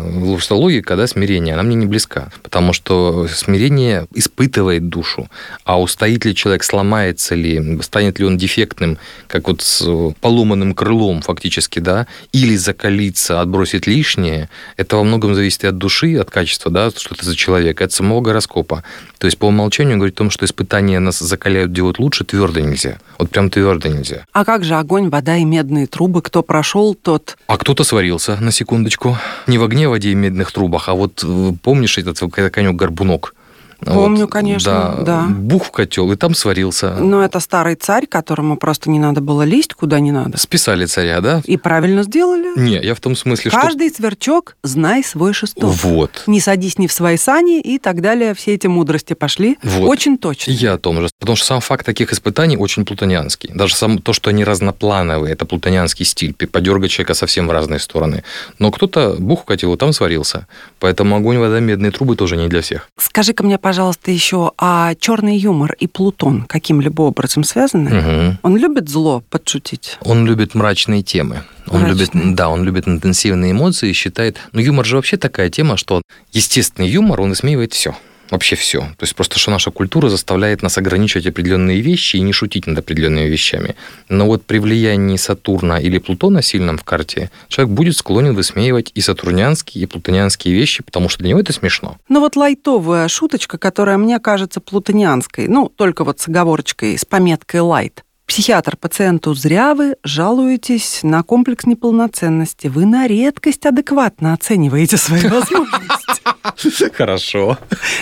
логика, 0.49 0.95
да, 0.95 1.07
смирение, 1.07 1.53
она 1.53 1.63
мне 1.63 1.75
не 1.75 1.85
близка. 1.85 2.29
Потому 2.43 2.73
что 2.73 3.27
смирение 3.27 4.07
испытывает 4.13 4.89
душу. 4.89 5.29
А 5.63 5.79
устоит 5.79 6.25
ли 6.25 6.35
человек, 6.35 6.63
сломается 6.63 7.35
ли, 7.35 7.81
станет 7.81 8.19
ли 8.19 8.25
он 8.25 8.37
дефектным, 8.37 8.97
как 9.27 9.47
вот 9.47 9.61
с 9.61 9.81
поломанным 10.21 10.73
крылом 10.73 11.21
фактически, 11.21 11.79
да, 11.79 12.07
или 12.31 12.55
закалиться, 12.55 13.41
отбросить 13.41 13.87
лишнее, 13.87 14.49
это 14.77 14.97
во 14.97 15.03
многом 15.03 15.35
зависит 15.35 15.63
и 15.63 15.67
от 15.67 15.77
души, 15.77 16.15
от 16.17 16.29
качества, 16.29 16.71
да, 16.71 16.89
что 16.91 17.15
это 17.15 17.25
за 17.25 17.35
человек, 17.35 17.81
от 17.81 17.91
самого 17.91 18.21
гороскопа. 18.21 18.83
То 19.17 19.27
есть 19.27 19.37
по 19.37 19.45
умолчанию 19.45 19.97
говорит 19.97 20.15
о 20.15 20.17
том, 20.17 20.29
что 20.29 20.45
испытания 20.45 20.99
нас 20.99 21.19
закаляют, 21.19 21.73
делать 21.73 21.99
лучше, 21.99 22.25
твердо 22.25 22.59
нельзя. 22.59 22.99
Вот 23.17 23.29
прям 23.29 23.49
твердо 23.49 23.89
нельзя. 23.89 24.25
А 24.33 24.45
как 24.45 24.63
же 24.63 24.75
огонь, 24.75 25.09
вода 25.09 25.37
и 25.37 25.43
медные 25.43 25.87
трубы? 25.87 26.21
Кто 26.21 26.43
прошел, 26.43 26.95
тот... 26.95 27.37
А 27.47 27.57
кто-то 27.57 27.83
сварился, 27.83 28.37
на 28.37 28.51
секундочку. 28.51 29.17
Не 29.47 29.57
в 29.57 29.63
огне, 29.63 29.87
воде 29.89 30.11
и 30.11 30.15
медных 30.15 30.51
трубах, 30.51 30.89
а 30.89 30.93
вот 30.93 31.23
э, 31.23 31.53
помнишь 31.61 31.97
этот 31.97 32.19
конек-горбунок? 32.19 33.33
Помню, 33.79 34.21
вот, 34.21 34.31
конечно, 34.31 34.95
да. 34.99 35.03
да. 35.03 35.25
Бух 35.27 35.65
в 35.65 35.71
котел, 35.71 36.11
и 36.11 36.15
там 36.15 36.33
сварился. 36.33 36.95
Но 36.95 37.23
это 37.23 37.39
старый 37.39 37.75
царь, 37.75 38.07
которому 38.07 38.57
просто 38.57 38.89
не 38.89 38.99
надо 38.99 39.21
было 39.21 39.43
лезть 39.43 39.73
куда 39.73 39.99
не 39.99 40.11
надо. 40.11 40.37
Списали 40.37 40.85
царя, 40.85 41.21
да? 41.21 41.41
И 41.45 41.57
правильно 41.57 42.03
сделали. 42.03 42.57
Не, 42.59 42.79
я 42.81 42.95
в 42.95 42.99
том 42.99 43.15
смысле, 43.15 43.51
Каждый 43.51 43.59
что... 43.59 43.67
Каждый 43.67 43.89
сверчок 43.95 44.57
знай 44.63 45.03
свой 45.03 45.33
шесток. 45.33 45.73
Вот. 45.83 46.23
Не 46.27 46.39
садись 46.39 46.77
не 46.77 46.87
в 46.87 46.91
свои 46.91 47.17
сани 47.17 47.59
и 47.59 47.77
так 47.77 48.01
далее. 48.01 48.33
Все 48.33 48.53
эти 48.53 48.67
мудрости 48.67 49.13
пошли. 49.13 49.57
Вот. 49.63 49.89
Очень 49.89 50.17
точно. 50.17 50.51
Я 50.51 50.73
о 50.73 50.77
том 50.77 51.01
же. 51.01 51.09
Потому 51.19 51.35
что 51.35 51.45
сам 51.45 51.61
факт 51.61 51.85
таких 51.85 52.13
испытаний 52.13 52.57
очень 52.57 52.85
плутонианский. 52.85 53.51
Даже 53.53 53.75
сам 53.75 53.99
то, 53.99 54.13
что 54.13 54.29
они 54.29 54.43
разноплановые, 54.43 55.33
это 55.33 55.45
плутонианский 55.45 56.05
стиль. 56.05 56.33
Подергать 56.33 56.91
человека 56.91 57.13
совсем 57.13 57.47
в 57.47 57.51
разные 57.51 57.79
стороны. 57.79 58.23
Но 58.59 58.71
кто-то 58.71 59.15
бух 59.19 59.41
в 59.41 59.45
котел, 59.45 59.75
там 59.77 59.93
сварился. 59.93 60.47
Поэтому 60.79 61.15
огонь, 61.15 61.37
вода, 61.37 61.59
медные 61.59 61.91
трубы 61.91 62.15
тоже 62.15 62.37
не 62.37 62.47
для 62.47 62.61
всех. 62.61 62.89
Скажи-ка 62.97 63.43
мне, 63.43 63.57
пожалуйста, 63.65 64.11
еще, 64.11 64.51
а 64.59 64.93
черный 64.93 65.39
юмор 65.39 65.75
и 65.79 65.87
Плутон 65.87 66.43
каким-либо 66.43 67.01
образом 67.01 67.43
связаны? 67.43 67.97
Угу. 67.97 68.37
Он 68.43 68.57
любит 68.57 68.89
зло 68.89 69.23
подшутить? 69.31 69.97
Он 70.01 70.23
любит 70.27 70.53
мрачные 70.53 71.01
темы. 71.01 71.41
Он 71.69 71.81
Мрачные. 71.81 72.11
любит, 72.13 72.35
да, 72.35 72.49
он 72.49 72.63
любит 72.63 72.87
интенсивные 72.87 73.53
эмоции, 73.53 73.91
считает. 73.91 74.37
Но 74.51 74.61
юмор 74.61 74.85
же 74.85 74.97
вообще 74.97 75.17
такая 75.17 75.49
тема, 75.49 75.77
что 75.77 76.03
естественный 76.31 76.87
юмор, 76.87 77.21
он 77.21 77.29
высмеивает 77.29 77.73
все 77.73 77.95
вообще 78.31 78.55
все. 78.55 78.79
То 78.81 79.03
есть 79.03 79.15
просто 79.15 79.39
что 79.39 79.51
наша 79.51 79.71
культура 79.71 80.09
заставляет 80.09 80.61
нас 80.61 80.77
ограничивать 80.77 81.27
определенные 81.27 81.81
вещи 81.81 82.17
и 82.17 82.21
не 82.21 82.33
шутить 82.33 82.67
над 82.67 82.79
определенными 82.79 83.27
вещами. 83.27 83.75
Но 84.09 84.25
вот 84.25 84.43
при 84.43 84.59
влиянии 84.59 85.17
Сатурна 85.17 85.79
или 85.79 85.97
Плутона 85.97 86.41
сильном 86.41 86.77
в 86.77 86.83
карте 86.83 87.29
человек 87.47 87.73
будет 87.73 87.97
склонен 87.97 88.33
высмеивать 88.33 88.91
и 88.93 89.01
сатурнианские, 89.01 89.83
и 89.83 89.87
плутонианские 89.87 90.53
вещи, 90.53 90.83
потому 90.83 91.09
что 91.09 91.19
для 91.19 91.29
него 91.29 91.39
это 91.39 91.53
смешно. 91.53 91.97
Ну 92.09 92.19
вот 92.19 92.35
лайтовая 92.35 93.07
шуточка, 93.07 93.57
которая 93.57 93.97
мне 93.97 94.19
кажется 94.19 94.59
плутонианской, 94.59 95.47
ну 95.47 95.69
только 95.69 96.03
вот 96.03 96.19
с 96.19 96.27
оговорочкой, 96.27 96.97
с 96.97 97.05
пометкой 97.05 97.61
«лайт». 97.61 98.05
Психиатр 98.27 98.75
пациенту 98.75 99.35
зря 99.35 99.75
вы 99.75 99.97
жалуетесь 100.03 101.01
на 101.03 101.21
комплекс 101.21 101.65
неполноценности. 101.65 102.67
Вы 102.67 102.85
на 102.85 103.05
редкость 103.05 103.65
адекватно 103.67 104.33
оцениваете 104.33 104.97
свои 104.97 105.21
возможности. 105.29 106.04
Хорошо. 106.93 107.57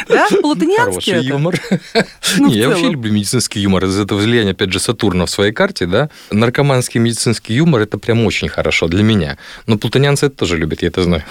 Да? 0.07 0.27
Платонианский 0.41 1.13
Хороший 1.13 1.27
юмор. 1.27 1.61
Ну, 2.37 2.47
Не, 2.47 2.55
я 2.55 2.69
вообще 2.69 2.89
люблю 2.89 3.11
медицинский 3.11 3.61
юмор. 3.61 3.85
Из 3.85 3.99
этого 3.99 4.19
влияния, 4.19 4.51
опять 4.51 4.71
же, 4.71 4.79
Сатурна 4.79 5.25
в 5.25 5.29
своей 5.29 5.51
карте, 5.51 5.85
да? 5.85 6.09
Наркоманский 6.31 6.99
медицинский 6.99 7.53
юмор– 7.53 7.81
это 7.83 7.97
прям 7.97 8.25
очень 8.25 8.49
хорошо 8.49 8.87
для 8.87 9.03
меня. 9.03 9.37
Но 9.67 9.77
плутонианцы 9.77 10.27
это 10.27 10.37
тоже 10.37 10.57
любят, 10.57 10.81
я 10.81 10.87
это 10.87 11.03
знаю. 11.03 11.23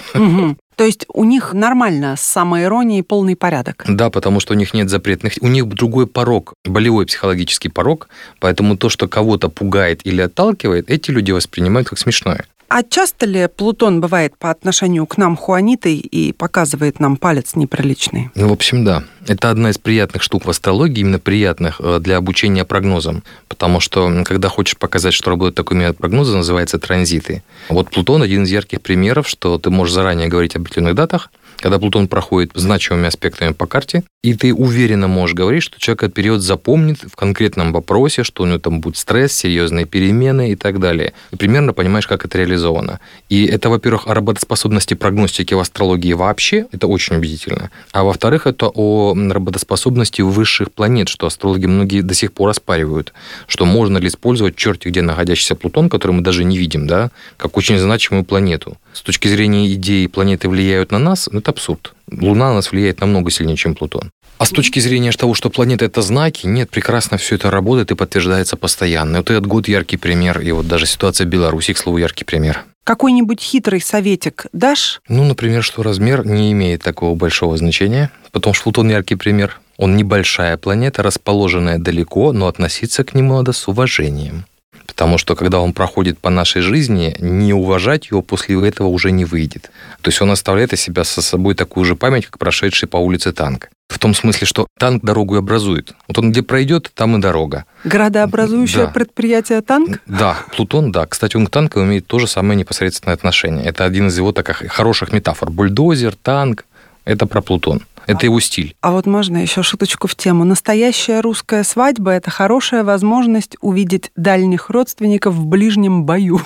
То 0.75 0.83
есть 0.83 1.05
у 1.13 1.23
них 1.23 1.53
нормально 1.53 2.15
с 2.15 2.21
самоиронией 2.21 3.03
полный 3.03 3.35
порядок. 3.35 3.83
Да, 3.87 4.09
потому 4.09 4.39
что 4.39 4.53
у 4.53 4.57
них 4.57 4.73
нет 4.73 4.89
запретных... 4.89 5.33
У 5.41 5.47
них 5.47 5.67
другой 5.67 6.07
порог, 6.07 6.53
болевой 6.65 7.05
психологический 7.05 7.69
порог, 7.69 8.07
поэтому 8.39 8.75
то, 8.75 8.89
что 8.89 9.07
кого-то 9.07 9.49
пугает 9.49 10.01
или 10.03 10.21
отталкивает, 10.21 10.89
эти 10.89 11.11
люди 11.11 11.31
воспринимают 11.31 11.89
как 11.89 11.99
смешное. 11.99 12.45
А 12.75 12.81
часто 12.81 13.27
ли 13.27 13.47
Плутон 13.55 14.01
бывает 14.01 14.35
по 14.35 14.49
отношению 14.49 15.05
к 15.05 15.19
нам 15.19 15.37
Хуанитой 15.37 15.97
и 15.97 16.33
показывает 16.33 16.72
нам 16.99 17.17
палец 17.17 17.55
неприличный? 17.55 18.29
Ну, 18.35 18.49
в 18.49 18.51
общем, 18.51 18.83
да. 18.83 19.03
Это 19.27 19.49
одна 19.49 19.69
из 19.69 19.77
приятных 19.77 20.21
штук 20.21 20.45
в 20.45 20.49
астрологии, 20.49 21.01
именно 21.01 21.19
приятных 21.19 21.79
э, 21.79 21.99
для 21.99 22.17
обучения 22.17 22.65
прогнозам. 22.65 23.23
Потому 23.47 23.79
что, 23.79 24.23
когда 24.25 24.49
хочешь 24.49 24.77
показать, 24.77 25.13
что 25.13 25.29
работает 25.29 25.55
такой 25.55 25.77
метод 25.77 25.97
прогноза, 25.97 26.35
называется 26.35 26.79
транзиты. 26.79 27.43
Вот 27.69 27.89
Плутон 27.89 28.21
один 28.21 28.43
из 28.43 28.51
ярких 28.51 28.81
примеров, 28.81 29.27
что 29.27 29.57
ты 29.57 29.69
можешь 29.69 29.93
заранее 29.93 30.27
говорить 30.27 30.55
об 30.55 30.63
определенных 30.63 30.95
датах, 30.95 31.29
когда 31.63 31.79
Плутон 31.79 32.09
проходит 32.09 32.51
значимыми 32.55 33.07
аспектами 33.07 33.53
по 33.53 33.67
карте, 33.67 34.03
и 34.21 34.33
ты 34.33 34.53
уверенно 34.53 35.07
можешь 35.07 35.33
говорить, 35.33 35.63
что 35.63 35.79
человек 35.79 36.03
этот 36.03 36.13
период 36.13 36.41
запомнит 36.41 36.97
в 37.09 37.15
конкретном 37.15 37.71
вопросе, 37.71 38.23
что 38.23 38.43
у 38.43 38.45
него 38.45 38.59
там 38.59 38.81
будет 38.81 38.97
стресс, 38.97 39.31
серьезные 39.31 39.85
перемены 39.85 40.51
и 40.51 40.57
так 40.57 40.81
далее. 40.81 41.13
И 41.31 41.37
примерно 41.37 41.71
понимаешь, 41.71 42.05
как 42.05 42.25
это 42.25 42.37
реализовано. 42.37 42.99
И 43.29 43.45
это, 43.45 43.69
во-первых, 43.69 44.07
о 44.07 44.13
работоспособности 44.13 44.93
прогностики 44.93 45.53
в 45.53 45.59
астрологии 45.59 46.11
вообще, 46.11 46.65
это 46.73 46.87
очень 46.87 47.15
убедительно. 47.15 47.71
А 47.93 48.03
во-вторых, 48.03 48.45
это 48.45 48.67
о 48.67 49.15
работоспособности 49.15 50.21
высших 50.21 50.69
планет, 50.69 51.07
что 51.07 51.27
астрологи 51.27 51.65
многие 51.65 52.01
до 52.01 52.13
сих 52.13 52.33
пор 52.33 52.49
оспаривают, 52.49 53.13
что 53.47 53.65
можно 53.65 53.99
ли 53.99 54.09
использовать 54.09 54.57
черти 54.57 54.89
где 54.89 55.01
находящийся 55.01 55.55
Плутон, 55.55 55.87
который 55.87 56.11
мы 56.11 56.23
даже 56.23 56.43
не 56.43 56.57
видим, 56.57 56.87
да, 56.87 57.09
как 57.37 57.55
очень 57.55 57.77
значимую 57.77 58.25
планету. 58.25 58.77
С 58.91 59.01
точки 59.01 59.29
зрения 59.29 59.73
идеи 59.73 60.07
планеты 60.07 60.49
влияют 60.49 60.91
на 60.91 60.99
нас, 60.99 61.29
ну, 61.31 61.39
это 61.39 61.52
абсурд. 61.53 61.93
Луна 62.11 62.49
на 62.49 62.55
нас 62.55 62.71
влияет 62.71 62.99
намного 63.01 63.31
сильнее, 63.31 63.57
чем 63.57 63.75
Плутон. 63.75 64.11
А 64.37 64.45
с 64.45 64.49
точки 64.49 64.79
зрения 64.79 65.11
того, 65.11 65.33
что 65.35 65.49
планета 65.49 65.85
это 65.85 66.01
знаки, 66.01 66.47
нет, 66.47 66.69
прекрасно 66.69 67.17
все 67.17 67.35
это 67.35 67.49
работает 67.49 67.91
и 67.91 67.95
подтверждается 67.95 68.57
постоянно. 68.57 69.19
Вот 69.19 69.29
этот 69.29 69.47
год 69.47 69.67
яркий 69.67 69.97
пример, 69.97 70.41
и 70.41 70.51
вот 70.51 70.67
даже 70.67 70.85
ситуация 70.85 71.25
в 71.25 71.29
Беларуси, 71.29 71.73
к 71.73 71.77
слову, 71.77 71.97
яркий 71.97 72.25
пример. 72.25 72.65
Какой-нибудь 72.83 73.39
хитрый 73.39 73.79
советик 73.79 74.47
дашь? 74.51 75.01
Ну, 75.07 75.23
например, 75.23 75.63
что 75.63 75.83
размер 75.83 76.25
не 76.25 76.51
имеет 76.51 76.83
такого 76.83 77.15
большого 77.15 77.55
значения, 77.55 78.11
потому 78.31 78.53
что 78.53 78.63
Плутон 78.63 78.89
яркий 78.89 79.15
пример. 79.15 79.61
Он 79.77 79.95
небольшая 79.95 80.57
планета, 80.57 81.03
расположенная 81.03 81.77
далеко, 81.77 82.33
но 82.33 82.47
относиться 82.47 83.03
к 83.03 83.13
нему 83.13 83.35
надо 83.35 83.53
с 83.53 83.67
уважением. 83.67 84.45
Потому 84.85 85.17
что 85.17 85.35
когда 85.35 85.59
он 85.59 85.73
проходит 85.73 86.19
по 86.19 86.29
нашей 86.29 86.61
жизни, 86.61 87.15
не 87.19 87.53
уважать 87.53 88.07
его 88.11 88.21
после 88.21 88.55
этого 88.67 88.87
уже 88.87 89.11
не 89.11 89.25
выйдет. 89.25 89.71
То 90.01 90.09
есть 90.09 90.21
он 90.21 90.31
оставляет 90.31 90.73
из 90.73 90.81
себя 90.81 91.03
со 91.03 91.21
собой 91.21 91.55
такую 91.55 91.85
же 91.85 91.95
память, 91.95 92.25
как 92.25 92.37
прошедший 92.37 92.87
по 92.87 92.97
улице 92.97 93.31
танк. 93.33 93.69
В 93.89 93.99
том 93.99 94.13
смысле, 94.15 94.47
что 94.47 94.67
танк 94.79 95.03
дорогу 95.03 95.35
образует. 95.35 95.93
Вот 96.07 96.17
он 96.17 96.31
где 96.31 96.41
пройдет, 96.41 96.91
там 96.95 97.15
и 97.17 97.21
дорога. 97.21 97.65
Градообразующее 97.83 98.85
Да. 98.85 98.91
предприятие 98.91 99.61
танк? 99.61 99.99
Да, 100.07 100.37
Плутон, 100.55 100.91
да. 100.91 101.05
Кстати, 101.05 101.37
он 101.37 101.47
к 101.47 101.49
танку 101.49 101.79
имеет 101.81 102.07
то 102.07 102.19
же 102.19 102.27
самое 102.27 102.57
непосредственное 102.57 103.13
отношение. 103.15 103.65
Это 103.65 103.85
один 103.85 104.07
из 104.07 104.17
его 104.17 104.31
таких 104.31 104.71
хороших 104.71 105.11
метафор. 105.11 105.49
Бульдозер, 105.51 106.15
танк– 106.15 106.65
это 107.05 107.25
про 107.27 107.41
Плутон. 107.41 107.81
Это 108.07 108.25
его 108.25 108.39
стиль. 108.39 108.75
А 108.81 108.91
вот 108.91 109.05
можно 109.05 109.37
еще 109.37 109.63
шуточку 109.63 110.07
в 110.07 110.15
тему. 110.15 110.43
Настоящая 110.43 111.21
русская 111.21 111.63
свадьба– 111.63 112.11
это 112.13 112.29
хорошая 112.31 112.83
возможность 112.83 113.55
увидеть 113.61 114.11
дальних 114.15 114.69
родственников 114.69 115.35
в 115.35 115.45
ближнем 115.45 116.03
бою. 116.03 116.41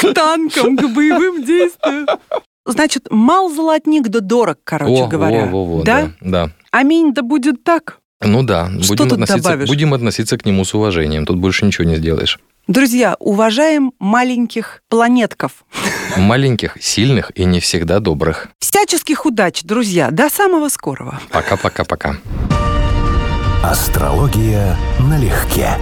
К 0.00 0.14
танкам, 0.14 0.76
к 0.76 0.82
боевым 0.94 1.44
действиям. 1.44 2.06
Значит, 2.66 3.08
мал 3.10 3.50
золотник 3.50 4.08
да 4.08 4.20
дорог, 4.20 4.58
короче 4.64 5.06
говоря. 5.06 5.46
во, 5.46 5.64
во, 5.64 5.76
во, 5.78 5.82
да? 5.82 6.12
да? 6.20 6.50
Аминь, 6.70 7.12
да 7.12 7.22
будет 7.22 7.62
так. 7.62 7.98
Ну 8.22 8.42
да, 8.42 8.70
Что 8.80 8.94
будем 8.94 9.08
тут 9.08 9.12
относиться, 9.12 9.42
добавишь? 9.42 9.68
будем 9.68 9.92
относиться 9.94 10.38
к 10.38 10.46
нему 10.46 10.64
с 10.64 10.74
уважением. 10.74 11.26
Тут 11.26 11.38
больше 11.38 11.66
ничего 11.66 11.84
не 11.86 11.96
сделаешь. 11.96 12.38
Друзья, 12.66 13.16
уважаем 13.18 13.92
маленьких 13.98 14.82
планетков. 14.88 15.64
Маленьких, 16.16 16.78
сильных 16.80 17.30
и 17.34 17.44
не 17.44 17.60
всегда 17.60 17.98
добрых. 17.98 18.48
Всяческих 18.58 19.26
удач, 19.26 19.62
друзья. 19.64 20.10
До 20.10 20.30
самого 20.30 20.70
скорого. 20.70 21.20
Пока-пока-пока. 21.30 22.16
Астрология 23.62 24.76
налегке. 24.98 25.76